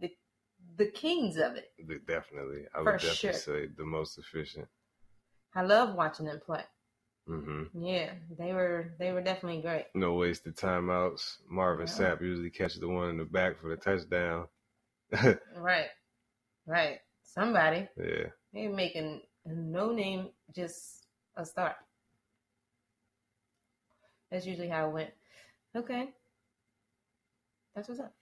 the 0.00 0.10
the 0.76 0.86
kings 0.90 1.36
of 1.36 1.56
it. 1.56 1.70
Definitely, 2.06 2.62
I 2.74 2.78
For 2.82 2.92
would 2.92 3.00
definitely 3.00 3.16
sure. 3.16 3.32
say 3.32 3.66
the 3.76 3.84
most 3.84 4.18
efficient. 4.18 4.68
I 5.54 5.62
love 5.62 5.94
watching 5.94 6.26
them 6.26 6.40
play. 6.44 6.62
Hmm 7.26 7.64
Yeah, 7.74 8.12
they 8.38 8.52
were 8.52 8.94
they 8.98 9.12
were 9.12 9.20
definitely 9.20 9.60
great. 9.60 9.86
No 9.94 10.14
wasted 10.14 10.56
timeouts. 10.56 11.38
Marvin 11.48 11.86
Yeah. 11.86 11.92
Sapp 11.92 12.20
usually 12.20 12.50
catches 12.50 12.80
the 12.80 12.88
one 12.88 13.10
in 13.10 13.16
the 13.16 13.24
back 13.24 13.60
for 13.60 13.68
the 13.68 13.76
touchdown. 13.76 14.46
Right, 15.56 15.86
right. 16.66 16.98
Somebody 17.22 17.88
yeah. 17.96 18.26
they 18.52 18.68
making 18.68 19.22
no 19.44 19.92
name 19.92 20.30
just 20.54 21.06
a 21.36 21.44
start. 21.44 21.76
That's 24.30 24.46
usually 24.46 24.68
how 24.68 24.88
it 24.88 24.92
went. 24.92 25.10
Okay, 25.76 26.08
that's 27.74 27.88
what's 27.88 28.00
up. 28.00 28.12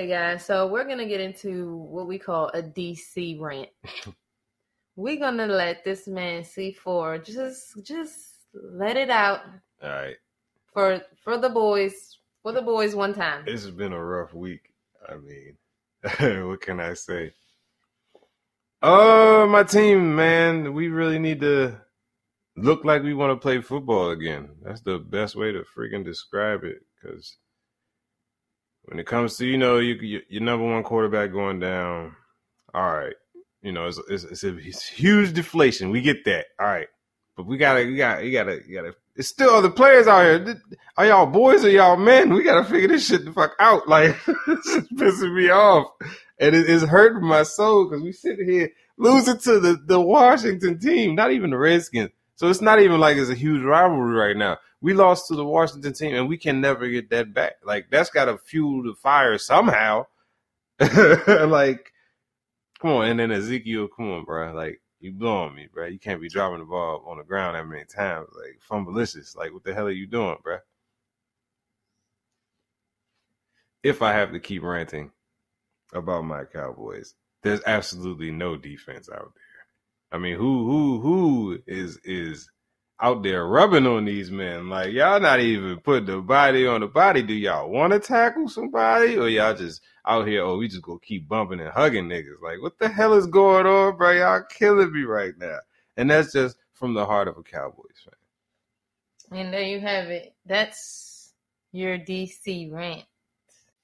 Okay, 0.00 0.08
guys, 0.08 0.46
so 0.46 0.66
we're 0.66 0.88
gonna 0.88 1.04
get 1.04 1.20
into 1.20 1.76
what 1.76 2.06
we 2.06 2.18
call 2.18 2.48
a 2.54 2.62
DC 2.62 3.38
rant. 3.38 3.68
we're 4.96 5.18
gonna 5.20 5.46
let 5.46 5.84
this 5.84 6.08
man 6.08 6.42
C4 6.42 7.22
just 7.22 7.84
just 7.84 8.46
let 8.54 8.96
it 8.96 9.10
out 9.10 9.42
All 9.82 9.90
right. 9.90 10.16
for 10.72 11.02
for 11.22 11.36
the 11.36 11.50
boys 11.50 12.16
for 12.42 12.50
the 12.50 12.62
boys 12.62 12.94
one 12.94 13.12
time. 13.12 13.44
This 13.44 13.62
has 13.62 13.72
been 13.72 13.92
a 13.92 14.02
rough 14.02 14.32
week. 14.32 14.72
I 15.06 15.16
mean, 15.16 16.46
what 16.48 16.62
can 16.62 16.80
I 16.80 16.94
say? 16.94 17.34
Oh, 18.80 19.46
my 19.48 19.64
team, 19.64 20.16
man. 20.16 20.72
We 20.72 20.88
really 20.88 21.18
need 21.18 21.40
to 21.40 21.78
look 22.56 22.86
like 22.86 23.02
we 23.02 23.12
want 23.12 23.32
to 23.32 23.36
play 23.36 23.60
football 23.60 24.12
again. 24.12 24.48
That's 24.62 24.80
the 24.80 24.98
best 24.98 25.36
way 25.36 25.52
to 25.52 25.62
freaking 25.76 26.06
describe 26.06 26.64
it. 26.64 26.86
Because 27.02 27.36
when 28.90 28.98
it 28.98 29.06
comes 29.06 29.36
to, 29.36 29.46
you 29.46 29.56
know, 29.56 29.78
you, 29.78 29.94
you, 29.94 30.20
your 30.28 30.42
number 30.42 30.66
one 30.66 30.82
quarterback 30.82 31.30
going 31.30 31.60
down, 31.60 32.16
all 32.74 32.92
right. 32.92 33.14
You 33.62 33.70
know, 33.70 33.86
it's, 33.86 34.00
it's, 34.08 34.24
it's 34.24 34.42
a 34.42 34.56
it's 34.56 34.84
huge 34.84 35.32
deflation. 35.32 35.90
We 35.90 36.00
get 36.00 36.24
that. 36.24 36.46
All 36.58 36.66
right. 36.66 36.88
But 37.36 37.46
we 37.46 37.56
gotta, 37.56 37.86
we 37.86 37.96
gotta, 37.96 38.26
you 38.26 38.32
gotta, 38.32 38.60
you 38.66 38.74
gotta. 38.74 38.96
It's 39.14 39.28
still 39.28 39.50
other 39.50 39.70
players 39.70 40.08
out 40.08 40.24
here. 40.24 40.60
Are 40.96 41.06
y'all 41.06 41.26
boys 41.26 41.64
or 41.64 41.70
y'all 41.70 41.96
men? 41.96 42.34
We 42.34 42.42
gotta 42.42 42.68
figure 42.68 42.88
this 42.88 43.06
shit 43.06 43.24
the 43.24 43.32
fuck 43.32 43.52
out. 43.60 43.82
Like, 43.88 44.16
it's 44.26 44.76
pissing 44.94 45.36
me 45.36 45.50
off, 45.50 45.92
and 46.40 46.56
it 46.56 46.68
is 46.68 46.82
hurting 46.82 47.26
my 47.26 47.44
soul 47.44 47.84
because 47.84 48.02
we 48.02 48.12
sit 48.12 48.40
here 48.40 48.70
losing 48.96 49.38
to 49.38 49.60
the 49.60 49.80
the 49.86 50.00
Washington 50.00 50.80
team, 50.80 51.14
not 51.14 51.30
even 51.30 51.50
the 51.50 51.58
Redskins. 51.58 52.10
So 52.34 52.48
it's 52.48 52.60
not 52.62 52.80
even 52.80 52.98
like 52.98 53.18
it's 53.18 53.30
a 53.30 53.34
huge 53.34 53.62
rivalry 53.62 54.14
right 54.14 54.36
now. 54.36 54.58
We 54.82 54.94
lost 54.94 55.28
to 55.28 55.36
the 55.36 55.44
Washington 55.44 55.92
team, 55.92 56.14
and 56.14 56.28
we 56.28 56.38
can 56.38 56.60
never 56.60 56.88
get 56.88 57.10
that 57.10 57.34
back. 57.34 57.54
Like 57.64 57.90
that's 57.90 58.10
got 58.10 58.26
to 58.26 58.38
fuel 58.38 58.82
the 58.82 58.94
fire 58.94 59.36
somehow. 59.38 60.06
like, 60.80 61.92
come 62.80 62.90
on, 62.92 63.08
and 63.08 63.20
then 63.20 63.30
Ezekiel, 63.30 63.88
come 63.88 64.10
on, 64.10 64.24
bro. 64.24 64.52
Like 64.54 64.80
you 65.00 65.12
blowing 65.12 65.54
me, 65.54 65.68
bro. 65.72 65.86
You 65.86 65.98
can't 65.98 66.20
be 66.20 66.28
dropping 66.28 66.60
the 66.60 66.64
ball 66.64 67.04
on 67.06 67.18
the 67.18 67.24
ground 67.24 67.56
that 67.56 67.66
many 67.66 67.84
times. 67.84 68.28
Like 68.34 68.60
fumbleicious. 68.68 69.36
Like 69.36 69.52
what 69.52 69.64
the 69.64 69.74
hell 69.74 69.86
are 69.86 69.90
you 69.90 70.06
doing, 70.06 70.36
bro? 70.42 70.58
If 73.82 74.02
I 74.02 74.12
have 74.12 74.32
to 74.32 74.40
keep 74.40 74.62
ranting 74.62 75.10
about 75.94 76.24
my 76.24 76.44
Cowboys, 76.44 77.14
there's 77.42 77.62
absolutely 77.66 78.30
no 78.30 78.56
defense 78.56 79.08
out 79.10 79.32
there. 79.34 79.60
I 80.12 80.18
mean, 80.18 80.36
who 80.36 80.66
who 80.66 81.00
who 81.00 81.58
is 81.66 81.98
is 82.04 82.50
out 83.00 83.22
there 83.22 83.46
rubbing 83.46 83.86
on 83.86 84.04
these 84.04 84.30
men? 84.30 84.68
Like 84.68 84.92
y'all 84.92 85.20
not 85.20 85.40
even 85.40 85.78
put 85.78 86.06
the 86.06 86.18
body 86.20 86.66
on 86.66 86.80
the 86.80 86.86
body. 86.86 87.22
Do 87.22 87.34
y'all 87.34 87.70
want 87.70 87.92
to 87.92 88.00
tackle 88.00 88.48
somebody, 88.48 89.16
or 89.16 89.28
y'all 89.28 89.54
just 89.54 89.82
out 90.06 90.26
here? 90.26 90.42
Oh, 90.42 90.58
we 90.58 90.68
just 90.68 90.82
gonna 90.82 90.98
keep 91.00 91.28
bumping 91.28 91.60
and 91.60 91.70
hugging 91.70 92.08
niggas. 92.08 92.40
Like 92.42 92.60
what 92.60 92.78
the 92.78 92.88
hell 92.88 93.14
is 93.14 93.26
going 93.26 93.66
on, 93.66 93.96
bro? 93.96 94.12
Y'all 94.12 94.42
killing 94.50 94.92
me 94.92 95.02
right 95.02 95.34
now. 95.38 95.58
And 95.96 96.10
that's 96.10 96.32
just 96.32 96.56
from 96.74 96.94
the 96.94 97.04
heart 97.04 97.28
of 97.28 97.36
a 97.36 97.42
Cowboys 97.42 98.02
fan. 98.04 99.38
And 99.38 99.52
there 99.52 99.62
you 99.62 99.80
have 99.80 100.08
it. 100.08 100.34
That's 100.46 101.32
your 101.72 101.98
DC 101.98 102.72
rant. 102.72 103.04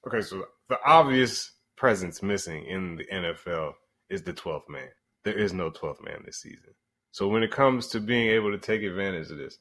Okay, 0.05 0.21
so 0.21 0.45
the 0.69 0.79
obvious 0.85 1.51
presence 1.75 2.21
missing 2.21 2.65
in 2.65 2.95
the 2.97 3.05
NFL 3.05 3.73
is 4.09 4.23
the 4.23 4.33
12th 4.33 4.69
man. 4.69 4.89
There 5.23 5.37
is 5.37 5.53
no 5.53 5.69
12th 5.69 6.03
man 6.03 6.23
this 6.25 6.37
season. 6.37 6.73
So 7.17 7.27
when 7.27 7.41
it 7.41 7.49
comes 7.49 7.87
to 7.87 7.99
being 7.99 8.29
able 8.29 8.51
to 8.51 8.59
take 8.59 8.83
advantage 8.83 9.31
of 9.31 9.39
this 9.39 9.57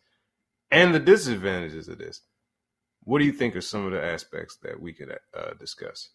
and 0.70 0.94
the 0.94 1.00
disadvantages 1.00 1.88
of 1.88 1.96
this, 1.96 2.20
what 3.04 3.18
do 3.18 3.24
you 3.24 3.32
think 3.32 3.56
are 3.56 3.62
some 3.62 3.86
of 3.86 3.92
the 3.92 4.04
aspects 4.04 4.58
that 4.62 4.78
we 4.78 4.92
could 4.92 5.10
uh, 5.34 5.54
discuss? 5.58 6.10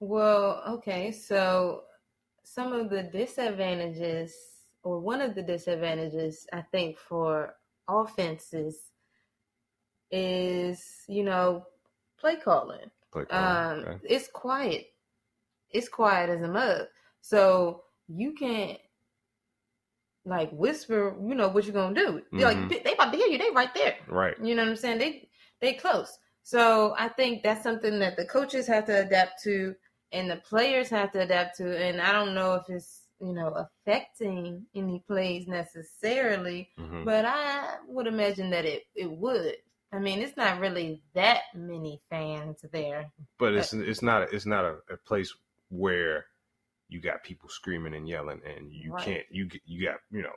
Well, 0.00 0.64
okay, 0.68 1.12
so 1.12 1.84
some 2.42 2.72
of 2.72 2.90
the 2.90 3.04
disadvantages, 3.04 4.34
or 4.82 4.98
one 4.98 5.20
of 5.20 5.36
the 5.36 5.42
disadvantages, 5.42 6.44
I 6.52 6.62
think, 6.62 6.98
for 6.98 7.54
offenses 7.86 8.80
is, 10.10 10.84
you 11.06 11.22
know, 11.22 11.66
play 12.18 12.34
calling. 12.34 12.90
Play 13.12 13.26
Um, 13.30 13.84
okay? 13.86 13.98
it's 14.02 14.26
quiet. 14.26 14.88
It's 15.70 15.88
quiet 15.88 16.30
as 16.30 16.42
a 16.42 16.48
mug. 16.48 16.88
So 17.20 17.84
you 18.08 18.32
can't 18.32 18.80
like 20.26 20.50
whisper, 20.50 21.16
you 21.26 21.34
know, 21.34 21.48
what 21.48 21.64
you're 21.64 21.72
gonna 21.72 21.94
do. 21.94 22.22
Like 22.32 22.58
Mhm. 22.58 22.84
they 22.84 22.92
about 22.94 23.12
to 23.12 23.18
hear 23.18 23.28
you, 23.28 23.38
they 23.38 23.50
right 23.50 23.72
there. 23.74 23.96
Right. 24.08 24.36
You 24.42 24.54
know 24.54 24.62
what 24.64 24.70
I'm 24.70 24.76
saying? 24.76 24.98
They 24.98 25.28
they 25.60 25.74
close. 25.74 26.18
So 26.42 26.94
I 26.98 27.08
think 27.08 27.42
that's 27.42 27.62
something 27.62 27.98
that 28.00 28.16
the 28.16 28.26
coaches 28.26 28.66
have 28.66 28.86
to 28.86 29.00
adapt 29.06 29.42
to 29.44 29.74
and 30.12 30.30
the 30.30 30.36
players 30.36 30.88
have 30.90 31.12
to 31.12 31.20
adapt 31.22 31.56
to. 31.58 31.76
And 31.76 32.00
I 32.00 32.12
don't 32.12 32.34
know 32.34 32.54
if 32.54 32.68
it's, 32.68 33.08
you 33.20 33.32
know, 33.32 33.48
affecting 33.66 34.66
any 34.74 35.00
plays 35.06 35.46
necessarily, 35.46 36.70
hmm 36.76 37.04
but 37.04 37.24
I 37.24 37.76
would 37.86 38.06
imagine 38.06 38.50
that 38.50 38.64
it, 38.64 38.84
it 38.94 39.10
would. 39.10 39.56
I 39.92 39.98
mean, 39.98 40.20
it's 40.20 40.36
not 40.36 40.60
really 40.60 41.02
that 41.14 41.42
many 41.54 42.00
fans 42.10 42.64
there. 42.72 43.10
But 43.38 43.54
it's 43.54 43.72
it's 43.72 44.02
not 44.02 44.32
it's 44.32 44.46
not 44.46 44.64
a, 44.64 44.76
a 44.90 44.96
place 44.96 45.32
where 45.70 46.26
you 46.88 47.00
got 47.00 47.22
people 47.24 47.48
screaming 47.48 47.94
and 47.94 48.08
yelling, 48.08 48.40
and 48.44 48.72
you 48.72 48.92
Right. 48.92 49.04
can't 49.04 49.24
you 49.30 49.46
get- 49.46 49.62
you 49.64 49.84
got 49.86 49.98
you 50.10 50.22
know 50.22 50.34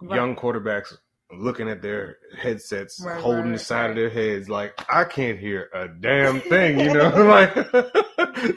Right. 0.00 0.14
young 0.16 0.36
quarterbacks 0.36 0.96
looking 1.32 1.68
at 1.68 1.82
their 1.82 2.18
headsets, 2.36 3.02
Right, 3.04 3.20
holding 3.20 3.52
the 3.52 3.58
side 3.58 3.90
of 3.90 3.96
their 3.96 4.08
heads, 4.10 4.48
like 4.48 4.72
I 4.88 5.04
can't 5.04 5.38
hear 5.38 5.68
a 5.74 5.88
damn 5.88 6.40
thing. 6.52 6.78
You 6.80 6.92
know, 6.94 7.08
like 7.26 7.52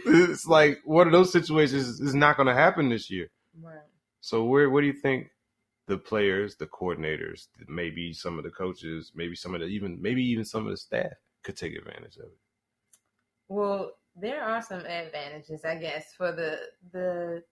it's 0.06 0.46
like 0.46 0.80
one 0.86 1.08
of 1.08 1.14
those 1.14 1.32
situations 1.32 2.00
is 2.00 2.14
not 2.14 2.38
going 2.38 2.48
to 2.48 2.54
happen 2.54 2.90
this 2.90 3.10
year. 3.10 3.30
Right. 3.60 3.80
So 4.22 4.44
where 4.46 4.70
what 4.70 4.82
do 4.82 4.88
you 4.88 4.94
think 4.94 5.32
the 5.88 5.98
players, 5.98 6.56
the 6.56 6.68
coordinators, 6.68 7.48
maybe 7.68 8.14
some 8.14 8.38
of 8.38 8.44
the 8.44 8.52
coaches, 8.52 9.12
maybe 9.16 9.36
some 9.36 9.56
of 9.56 9.62
the 9.62 9.68
even 9.68 10.00
maybe 10.02 10.24
even 10.24 10.46
some 10.46 10.66
of 10.66 10.72
the 10.72 10.78
staff 10.78 11.14
could 11.44 11.58
take 11.58 11.76
advantage 11.76 12.18
of 12.18 12.26
it? 12.26 12.38
Well, 13.50 13.92
there 14.16 14.44
are 14.44 14.62
some 14.62 14.82
advantages, 14.86 15.66
I 15.66 15.76
guess, 15.76 16.14
for 16.14 16.32
the 16.32 16.60
the 16.92 17.44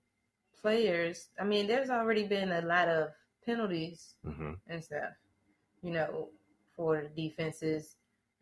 players. 0.62 1.30
I 1.40 1.44
mean, 1.44 1.68
there's 1.68 1.90
already 1.90 2.26
been 2.28 2.52
a 2.52 2.62
lot 2.62 2.88
of 2.90 3.10
penalties 3.46 4.16
hmm 4.24 4.54
and 4.68 4.84
stuff, 4.84 5.12
you 5.82 5.92
know, 5.92 6.30
for 6.76 7.04
the 7.04 7.30
defenses, 7.30 7.96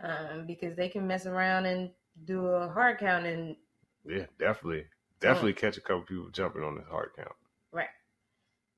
um, 0.04 0.46
because 0.48 0.76
they 0.76 0.90
can 0.90 1.08
mess 1.08 1.26
around 1.26 1.66
and 1.66 1.92
do 2.26 2.46
a 2.48 2.70
hard 2.70 3.00
count 3.00 3.26
and 3.26 3.56
Yeah, 4.06 4.26
definitely, 4.40 4.88
definitely 5.20 5.54
catch 5.54 5.78
a 5.78 5.82
couple 5.82 6.02
people 6.02 6.30
jumping 6.32 6.64
on 6.64 6.76
the 6.76 6.84
hard 6.84 7.12
count. 7.16 7.36
right. 7.72 7.90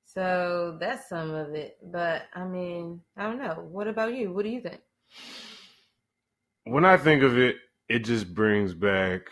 So 0.06 0.78
that's 0.80 1.10
some 1.10 1.32
of 1.32 1.54
it. 1.54 1.78
But 1.84 2.24
I 2.36 2.46
mean, 2.46 3.02
I 3.18 3.24
don't 3.24 3.40
know. 3.40 3.68
What 3.72 3.88
about 3.88 4.14
you? 4.16 4.34
What 4.34 4.44
do 4.46 4.50
you 4.52 4.62
think? 4.62 4.82
When 6.66 6.86
I 6.86 6.98
think 6.98 7.24
of 7.24 7.38
it, 7.38 7.58
it 7.90 8.00
just 8.00 8.34
brings 8.34 8.74
back 8.74 9.32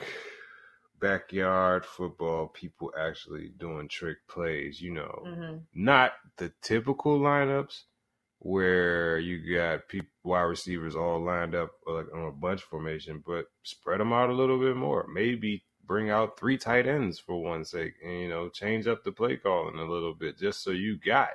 backyard 0.99 1.85
football. 1.85 2.47
People 2.47 2.91
actually 2.97 3.49
doing 3.49 3.87
trick 3.87 4.17
plays. 4.27 4.81
You 4.81 4.93
know, 4.93 5.23
hmm 5.23 5.67
not 5.73 6.13
the 6.37 6.53
typical 6.61 7.19
lineups 7.19 7.83
where 8.39 9.17
you 9.19 9.55
got 9.55 9.87
people 9.89 10.09
wide 10.23 10.41
receivers 10.43 10.95
all 10.95 11.19
lined 11.23 11.55
up 11.55 11.71
like 11.87 12.07
on 12.13 12.27
a 12.27 12.31
bunch 12.31 12.61
formation, 12.63 13.23
but 13.25 13.47
spread 13.63 13.99
them 13.99 14.13
out 14.13 14.29
a 14.29 14.33
little 14.33 14.59
bit 14.59 14.75
more. 14.75 15.07
Maybe 15.07 15.65
bring 15.83 16.09
out 16.09 16.39
three 16.39 16.57
tight 16.57 16.87
ends 16.87 17.19
for 17.19 17.41
one 17.41 17.65
sake, 17.65 17.95
and 18.03 18.19
you 18.21 18.29
know 18.29 18.49
change 18.49 18.87
up 18.87 19.03
the 19.03 19.11
play 19.11 19.37
calling 19.37 19.77
a 19.79 19.85
little 19.91 20.13
bit, 20.15 20.37
just 20.37 20.63
so 20.63 20.71
you 20.71 20.97
got 20.99 21.31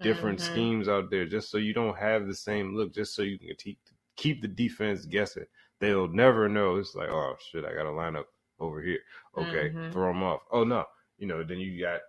different 0.00 0.40
Mhm. 0.40 0.40
schemes 0.40 0.88
out 0.88 1.10
there, 1.10 1.26
just 1.26 1.50
so 1.50 1.58
you 1.58 1.72
don't 1.72 1.96
have 1.96 2.26
the 2.26 2.34
same 2.34 2.74
look, 2.74 2.92
just 2.94 3.14
so 3.14 3.22
you 3.22 3.38
can 3.38 3.54
keep 3.56 3.78
keep 4.16 4.42
the 4.42 4.48
defense 4.48 5.04
guessing. 5.06 5.46
They'll 5.80 6.08
never 6.08 6.48
know. 6.48 6.76
It's 6.76 6.94
like, 6.94 7.08
oh 7.08 7.36
shit, 7.50 7.64
I 7.64 7.72
got 7.74 7.84
to 7.84 7.92
line 7.92 8.16
up 8.16 8.26
over 8.58 8.80
here. 8.82 8.98
Okay, 9.36 9.70
Mhm. 9.70 9.92
throw 9.92 10.08
them 10.08 10.22
off. 10.22 10.40
Oh 10.50 10.64
no, 10.64 10.84
you 11.18 11.26
know, 11.26 11.42
then 11.44 11.58
you 11.58 11.80
got 11.80 12.00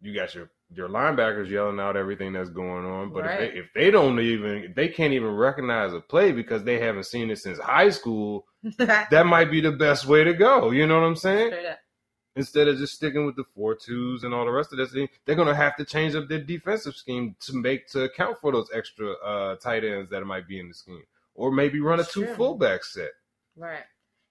you 0.00 0.14
got 0.14 0.34
your 0.34 0.50
your 0.72 0.88
linebackers 0.88 1.48
yelling 1.50 1.80
out 1.80 1.96
everything 1.96 2.32
that's 2.32 2.48
going 2.50 2.84
on. 2.86 3.10
But 3.12 3.24
Right. 3.24 3.40
if, 3.40 3.52
they, 3.52 3.58
if 3.58 3.66
they 3.74 3.90
don't 3.90 4.20
even, 4.20 4.72
they 4.76 4.88
can't 4.88 5.12
even 5.12 5.34
recognize 5.34 5.92
a 5.92 5.98
play 6.00 6.30
because 6.30 6.62
they 6.62 6.78
haven't 6.78 7.06
seen 7.06 7.28
it 7.28 7.38
since 7.40 7.58
high 7.58 7.90
school, 7.90 8.46
that 8.78 9.26
might 9.26 9.50
be 9.50 9.60
the 9.60 9.72
best 9.72 10.06
way 10.06 10.22
to 10.22 10.32
go. 10.32 10.70
You 10.70 10.86
know 10.86 11.00
what 11.00 11.06
I'm 11.06 11.16
saying? 11.16 11.52
Instead 12.36 12.68
of 12.68 12.78
just 12.78 12.94
sticking 12.94 13.26
with 13.26 13.34
the 13.34 13.42
four 13.56 13.74
twos 13.74 14.22
and 14.22 14.32
all 14.32 14.44
the 14.44 14.52
rest 14.52 14.72
of 14.72 14.78
this, 14.78 14.92
they're 15.26 15.34
gonna 15.34 15.52
have 15.54 15.74
to 15.76 15.84
change 15.84 16.14
up 16.14 16.28
their 16.28 16.38
defensive 16.40 16.94
scheme 16.94 17.34
to 17.40 17.56
make 17.56 17.88
to 17.88 18.04
account 18.04 18.38
for 18.40 18.52
those 18.52 18.70
extra 18.72 19.10
uh, 19.14 19.56
tight 19.56 19.82
ends 19.82 20.08
that 20.10 20.24
might 20.24 20.46
be 20.46 20.60
in 20.60 20.68
the 20.68 20.74
scheme, 20.74 21.02
or 21.40 21.50
maybe 21.50 21.80
run 21.80 21.98
a 22.00 22.04
two 22.04 22.24
Sure. 22.26 22.34
fullback 22.36 22.84
set. 22.84 23.10
Right. 23.56 23.84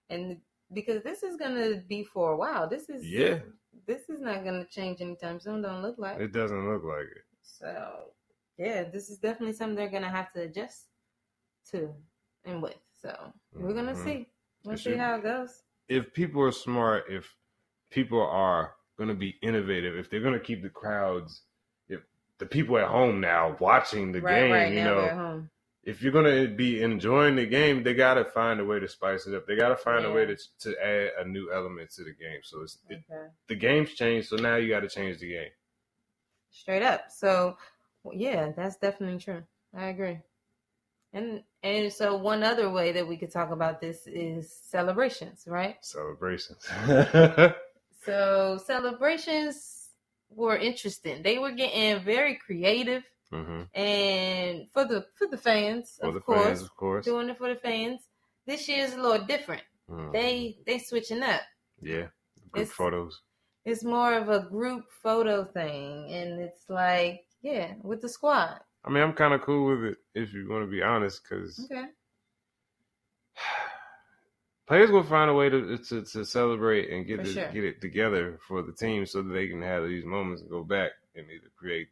And 0.09 0.39
because 0.73 1.01
this 1.03 1.23
is 1.23 1.35
gonna 1.37 1.77
be 1.87 2.03
for 2.03 2.33
a 2.33 2.37
while. 2.37 2.69
This 2.69 2.89
is 2.89 3.03
Yeah, 3.05 3.39
This 3.87 4.07
is 4.09 4.21
not 4.21 4.43
gonna 4.43 4.65
change 4.65 5.01
anytime 5.01 5.39
soon. 5.39 5.61
Don't 5.63 5.81
look 5.81 5.97
like. 5.97 6.19
it 6.19 6.31
doesn't 6.31 6.71
look 6.71 6.83
like 6.83 7.07
it. 7.07 7.23
So 7.41 8.13
yeah, 8.57 8.83
this 8.83 9.09
is 9.09 9.17
definitely 9.17 9.53
something 9.53 9.75
they're 9.75 9.89
gonna 9.89 10.09
have 10.09 10.31
to 10.33 10.41
adjust 10.41 10.89
to 11.71 11.93
and 12.45 12.61
with. 12.61 12.77
So 13.01 13.33
we're 13.53 13.73
gonna 13.73 13.93
Mhm. 13.93 14.03
see. 14.03 14.29
We'll 14.63 14.75
It 14.75 14.77
see 14.77 14.83
should- 14.91 14.97
how 14.99 15.15
it 15.15 15.23
goes. 15.23 15.63
if 15.87 16.13
people 16.13 16.41
are 16.43 16.51
smart, 16.51 17.09
if 17.09 17.35
people 17.89 18.21
are 18.21 18.75
going 18.97 19.07
to 19.09 19.15
be 19.15 19.29
innovative, 19.41 19.95
if 19.95 20.09
they're 20.09 20.19
going 20.21 20.33
to 20.37 20.39
keep 20.49 20.61
the 20.61 20.69
crowds, 20.69 21.43
if 21.87 22.01
the 22.37 22.45
people 22.45 22.77
at 22.77 22.87
home 22.87 23.19
now 23.21 23.55
watching 23.59 24.11
the 24.11 24.21
right, 24.21 24.41
game, 24.41 24.51
right 24.51 24.73
you 24.73 24.83
know, 24.83 25.07
home. 25.07 25.49
If 25.83 26.01
you're 26.01 26.11
going 26.11 26.25
to 26.25 26.53
be 26.53 26.81
enjoying 26.81 27.35
the 27.35 27.45
game, 27.45 27.83
they 27.83 27.93
got 27.93 28.15
to 28.15 28.25
find 28.25 28.59
a 28.59 28.65
way 28.65 28.79
to 28.79 28.87
spice 28.87 29.27
it 29.27 29.35
up. 29.35 29.47
They 29.47 29.55
got 29.55 29.69
to 29.69 29.77
find 29.77 30.05
a 30.05 30.11
way 30.11 30.25
to 30.25 30.35
to 30.61 30.75
add 30.83 31.25
a 31.25 31.27
new 31.27 31.51
element 31.53 31.91
to 31.91 32.03
the 32.03 32.11
game. 32.11 32.39
So 32.43 32.61
it's 32.61 32.77
it, 32.89 33.03
the 33.47 33.55
game's 33.55 33.93
changed, 33.93 34.29
so 34.29 34.35
now 34.35 34.57
you 34.57 34.69
got 34.69 34.81
to 34.81 34.89
change 34.89 35.19
the 35.19 35.29
game. 35.29 35.51
Straight 36.51 36.83
up. 36.83 37.05
So 37.09 37.57
yeah, 38.13 38.51
that's 38.55 38.77
definitely 38.77 39.19
true. 39.19 39.43
I 39.75 39.87
agree. 39.87 40.19
And 41.13 41.43
and 41.63 41.91
so 41.91 42.17
one 42.17 42.43
other 42.43 42.69
way 42.69 42.91
that 42.91 43.07
we 43.07 43.17
could 43.17 43.31
talk 43.31 43.51
about 43.51 43.81
this 43.81 44.05
is 44.05 44.51
celebrations, 44.51 45.45
right? 45.47 45.77
Celebrations. 45.81 46.67
So 48.05 48.57
celebrations 48.65 49.89
were 50.29 50.57
interesting. 50.57 51.21
They 51.21 51.37
were 51.37 51.51
getting 51.51 52.03
very 52.03 52.35
creative 52.35 53.03
hmm 53.31 53.61
and 53.75 54.67
for 54.73 54.85
the 54.85 55.05
for 55.15 55.27
the 55.27 55.37
fans, 55.37 55.97
For 56.01 56.07
of 56.07 56.13
the 56.15 56.19
course, 56.21 56.43
fans, 56.45 56.61
of 56.63 56.75
course. 56.75 57.05
doing 57.05 57.29
it 57.29 57.37
for 57.37 57.49
the 57.53 57.59
fans. 57.59 58.01
This 58.47 58.67
year's 58.67 58.93
a 58.93 59.01
little 59.01 59.25
different. 59.25 59.63
Mhm. 59.89 60.11
They 60.11 60.57
they 60.65 60.79
switching 60.79 61.21
up. 61.23 61.41
yeah, 61.81 62.07
group 62.51 62.63
It's- 62.63 62.71
photos. 62.71 63.21
It's 63.65 63.83
more 63.83 64.13
of 64.13 64.29
a 64.29 64.39
group 64.49 64.85
photo 65.03 65.43
thing, 65.45 66.11
and 66.13 66.39
it's 66.41 66.69
like 66.69 67.25
yeah, 67.41 67.75
with 67.83 68.01
the 68.01 68.09
squad. 68.09 68.59
I 68.85 68.89
mean, 68.89 69.03
I'm 69.03 69.13
kind 69.13 69.33
of 69.33 69.41
cool 69.41 69.69
with 69.69 69.83
it 69.91 69.97
if 70.15 70.33
you 70.33 70.49
want 70.49 70.63
to 70.63 70.71
be 70.71 70.81
honest, 70.81 71.21
because 71.23 71.59
Okay. 71.71 71.85
players 74.67 74.89
will 74.91 75.03
find 75.03 75.29
a 75.29 75.33
way 75.33 75.49
to 75.49 75.77
to, 75.77 76.03
to 76.03 76.25
celebrate 76.25 76.89
and 76.89 77.05
get 77.05 77.23
the, 77.23 77.31
sure. 77.33 77.51
get 77.51 77.63
it 77.63 77.81
together 77.81 78.39
for 78.47 78.61
the 78.61 78.73
team 78.73 79.05
so 79.05 79.21
that 79.21 79.33
they 79.33 79.47
can 79.47 79.61
have 79.61 79.83
these 79.85 80.05
moments 80.05 80.41
and 80.41 80.49
go 80.49 80.63
back 80.63 80.91
and 81.15 81.29
either 81.29 81.49
create 81.57 81.89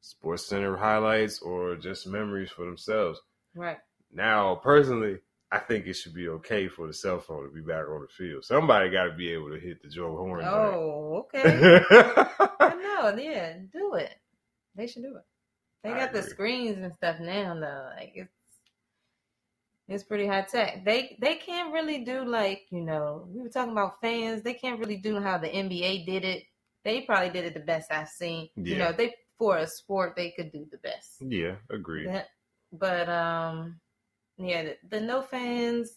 sports 0.00 0.46
center 0.46 0.76
highlights 0.76 1.40
or 1.40 1.76
just 1.76 2.06
memories 2.06 2.50
for 2.50 2.64
themselves. 2.64 3.20
Right. 3.54 3.78
Now, 4.12 4.56
personally, 4.56 5.18
I 5.52 5.58
think 5.58 5.86
it 5.86 5.94
should 5.94 6.14
be 6.14 6.28
okay 6.28 6.68
for 6.68 6.86
the 6.86 6.94
cell 6.94 7.18
phone 7.18 7.44
to 7.44 7.54
be 7.54 7.60
back 7.60 7.88
on 7.88 8.02
the 8.02 8.08
field. 8.08 8.44
Somebody 8.44 8.90
got 8.90 9.04
to 9.04 9.14
be 9.14 9.32
able 9.32 9.50
to 9.50 9.58
hit 9.58 9.82
the 9.82 9.88
Joe 9.88 10.16
Horn. 10.16 10.44
Oh, 10.44 11.26
okay. 11.34 11.82
I 11.90 12.74
know. 12.74 13.16
Yeah, 13.20 13.54
do 13.72 13.94
it. 13.94 14.14
They 14.76 14.86
should 14.86 15.02
do 15.02 15.16
it. 15.16 15.24
They 15.82 15.90
I 15.90 15.98
got 15.98 16.12
the 16.12 16.22
screens 16.22 16.78
and 16.78 16.92
stuff 16.94 17.18
now, 17.20 17.54
though. 17.54 17.90
Like 17.96 18.12
it's 18.14 18.32
it's 19.88 20.04
pretty 20.04 20.26
high 20.26 20.42
tech. 20.42 20.84
They 20.84 21.16
they 21.20 21.36
can't 21.36 21.72
really 21.72 22.04
do 22.04 22.24
like 22.24 22.62
you 22.70 22.82
know 22.82 23.26
we 23.28 23.42
were 23.42 23.48
talking 23.48 23.72
about 23.72 24.00
fans. 24.00 24.42
They 24.42 24.54
can't 24.54 24.78
really 24.78 24.98
do 24.98 25.20
how 25.20 25.38
the 25.38 25.48
NBA 25.48 26.06
did 26.06 26.24
it. 26.24 26.44
They 26.84 27.00
probably 27.02 27.30
did 27.30 27.44
it 27.44 27.54
the 27.54 27.60
best 27.60 27.90
I've 27.90 28.08
seen. 28.08 28.48
You 28.56 28.76
know, 28.76 28.92
they 28.92 29.14
for 29.40 29.56
a 29.56 29.66
sport 29.66 30.14
they 30.14 30.30
could 30.36 30.52
do 30.52 30.66
the 30.70 30.76
best. 30.78 31.16
yeah, 31.22 31.56
agreed. 31.70 32.06
That- 32.08 32.28
but 32.72 33.08
um, 33.08 33.80
yeah, 34.36 34.62
the, 34.62 34.76
the 34.90 35.00
no 35.00 35.22
fans. 35.22 35.96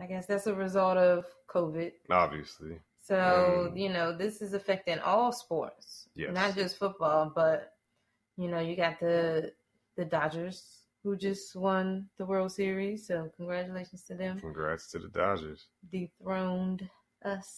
I 0.00 0.04
guess 0.06 0.26
that's 0.26 0.46
a 0.46 0.54
result 0.54 0.98
of 0.98 1.24
COVID. 1.48 1.90
Obviously, 2.10 2.78
So, 3.00 3.16
Mm. 3.72 3.80
you 3.82 3.88
know, 3.88 4.14
this 4.16 4.42
is 4.42 4.52
affecting 4.52 4.98
all 5.00 5.32
sports, 5.32 6.06
Yes. 6.14 6.34
not 6.34 6.54
just 6.54 6.76
football, 6.78 7.32
but 7.34 7.72
you 8.36 8.48
know, 8.48 8.60
you 8.60 8.76
got 8.76 9.00
the 9.00 9.52
the 9.96 10.04
Dodgers 10.04 10.82
who 11.02 11.16
just 11.16 11.56
won 11.56 12.10
the 12.18 12.26
World 12.26 12.52
Series, 12.52 13.06
so 13.08 13.30
congratulations 13.38 14.02
to 14.08 14.14
them. 14.14 14.38
congrats 14.38 14.90
to 14.92 14.98
the 14.98 15.08
Dodgers. 15.08 15.66
Dethroned 15.90 16.88
us. 17.24 17.48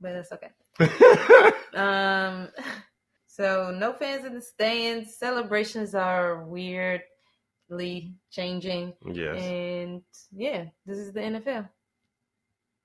But 0.00 0.12
that's 0.12 0.32
okay. 0.36 0.52
Um 1.74 2.48
so 3.36 3.74
no 3.76 3.92
fans 3.92 4.24
in 4.24 4.34
the 4.34 4.40
stands. 4.40 5.16
Celebrations 5.16 5.94
are 5.94 6.44
weirdly 6.44 8.14
changing. 8.30 8.92
yes, 9.12 9.42
And 9.42 10.02
yeah, 10.32 10.66
this 10.86 10.98
is 10.98 11.12
the 11.12 11.20
NFL. 11.20 11.68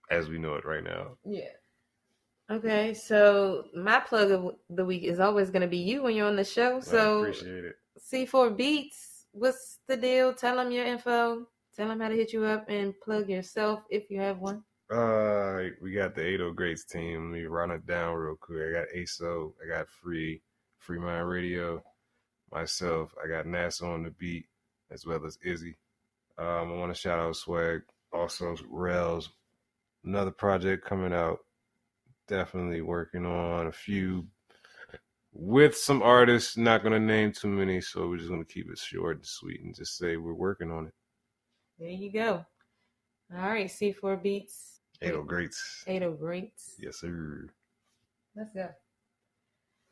as 0.09 0.27
we 0.27 0.39
know 0.39 0.55
it 0.55 0.65
right 0.65 0.83
now. 0.83 1.17
Yeah. 1.23 1.53
Okay, 2.51 2.95
so 2.95 3.65
my 3.75 3.99
plug 3.99 4.31
of 4.31 4.55
the 4.71 4.83
week 4.83 5.03
is 5.03 5.19
always 5.19 5.51
going 5.51 5.61
to 5.61 5.67
be 5.67 5.77
you 5.77 6.01
when 6.01 6.15
you're 6.15 6.25
on 6.27 6.35
the 6.35 6.43
show. 6.43 6.77
I 6.77 6.79
So 6.79 7.19
appreciate 7.25 7.65
it. 7.65 7.75
C4 8.11 8.57
Beats, 8.57 9.25
what's 9.33 9.77
the 9.87 9.95
deal? 9.95 10.33
Tell 10.33 10.55
them 10.55 10.71
your 10.71 10.85
info. 10.85 11.45
Tell 11.75 11.87
them 11.87 11.99
how 11.99 12.09
to 12.09 12.15
hit 12.15 12.33
you 12.33 12.45
up 12.45 12.65
and 12.67 12.99
plug 13.01 13.29
yourself 13.29 13.81
if 13.91 14.09
you 14.09 14.19
have 14.19 14.39
one. 14.39 14.63
Uh, 14.89 15.65
we 15.81 15.91
got 15.91 16.15
the 16.15 16.25
80 16.25 16.53
Greats 16.53 16.83
team. 16.83 17.31
Let 17.31 17.39
me 17.39 17.45
run 17.45 17.69
it 17.71 17.85
down 17.85 18.15
real 18.15 18.35
quick. 18.35 18.69
I 18.69 18.79
got 18.79 18.87
ASO, 18.95 19.53
I 19.63 19.67
got 19.67 19.87
Free, 19.87 20.41
Free 20.79 20.97
Mind 20.97 21.29
Radio, 21.29 21.83
myself. 22.51 23.13
I 23.23 23.27
got 23.27 23.45
NASA 23.45 23.83
on 23.83 24.03
the 24.03 24.09
beat, 24.11 24.45
as 24.89 25.05
well 25.05 25.23
as 25.25 25.37
Izzy. 25.43 25.77
Um, 26.39 26.71
I 26.71 26.75
want 26.75 26.93
to 26.93 26.99
shout 26.99 27.19
out 27.19 27.35
Swag, 27.35 27.81
also 28.11 28.55
Rails, 28.67 29.29
another 30.03 30.31
project 30.31 30.85
coming 30.85 31.13
out. 31.13 31.39
Definitely 32.27 32.81
working 32.81 33.25
on 33.25 33.67
a 33.67 33.71
few 33.71 34.25
with 35.33 35.77
some 35.77 36.01
artists. 36.01 36.57
Not 36.57 36.83
gonna 36.83 36.99
name 36.99 37.31
too 37.31 37.47
many, 37.47 37.81
so 37.81 38.07
we're 38.07 38.17
just 38.17 38.29
gonna 38.29 38.45
keep 38.45 38.69
it 38.71 38.77
short 38.77 39.17
and 39.17 39.25
sweet 39.25 39.61
and 39.61 39.75
just 39.75 39.97
say 39.97 40.17
we're 40.17 40.33
working 40.33 40.71
on 40.71 40.87
it. 40.87 40.93
There 41.77 41.89
you 41.89 42.11
go. 42.11 42.45
All 43.35 43.49
right, 43.49 43.67
C4 43.67 44.21
Beats. 44.21 44.78
80 45.01 45.23
Greats, 45.27 45.83
80 45.87 46.05
Greats. 46.19 46.75
yes 46.79 46.97
sir. 46.97 47.47
Let's 48.35 48.53
go. 48.53 48.69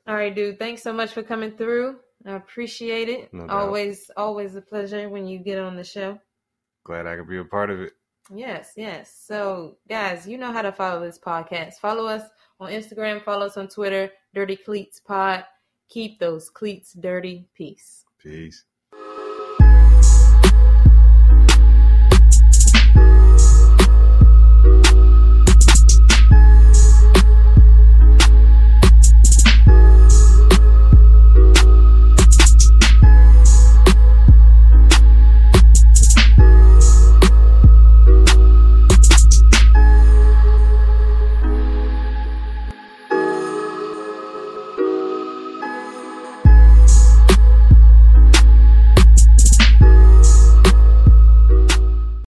All 0.08 0.16
right, 0.16 0.34
dude. 0.34 0.58
Thanks 0.60 0.82
so 0.84 0.94
much 0.94 1.12
for 1.12 1.24
coming 1.24 1.52
through. 1.52 1.98
I 2.26 2.34
appreciate 2.36 3.10
it. 3.10 3.34
No 3.34 3.48
always, 3.48 4.10
always 4.16 4.56
a 4.56 4.62
pleasure 4.62 5.10
when 5.10 5.28
you 5.28 5.40
get 5.40 5.60
on 5.60 5.76
the 5.76 5.84
show. 5.84 6.20
Glad 6.86 7.08
I 7.08 7.18
could 7.18 7.28
be 7.30 7.38
a 7.38 7.44
part 7.44 7.70
of 7.70 7.82
it. 7.82 7.94
Yes, 8.34 8.74
yes. 8.76 9.14
So, 9.26 9.78
guys, 9.88 10.28
you 10.28 10.38
know 10.38 10.52
how 10.52 10.62
to 10.62 10.72
follow 10.72 11.02
this 11.06 11.20
podcast. 11.20 11.76
Follow 11.76 12.06
us 12.08 12.24
on 12.60 12.72
Instagram, 12.72 13.24
follow 13.24 13.46
us 13.46 13.58
on 13.58 13.68
Twitter, 13.68 14.12
Dirty 14.34 14.56
Cleats 14.56 15.00
Pod. 15.00 15.46
Keep 15.90 16.20
those 16.20 16.50
cleats 16.50 16.94
dirty. 16.94 17.48
Peace. 17.56 18.04
Peace. 18.18 18.66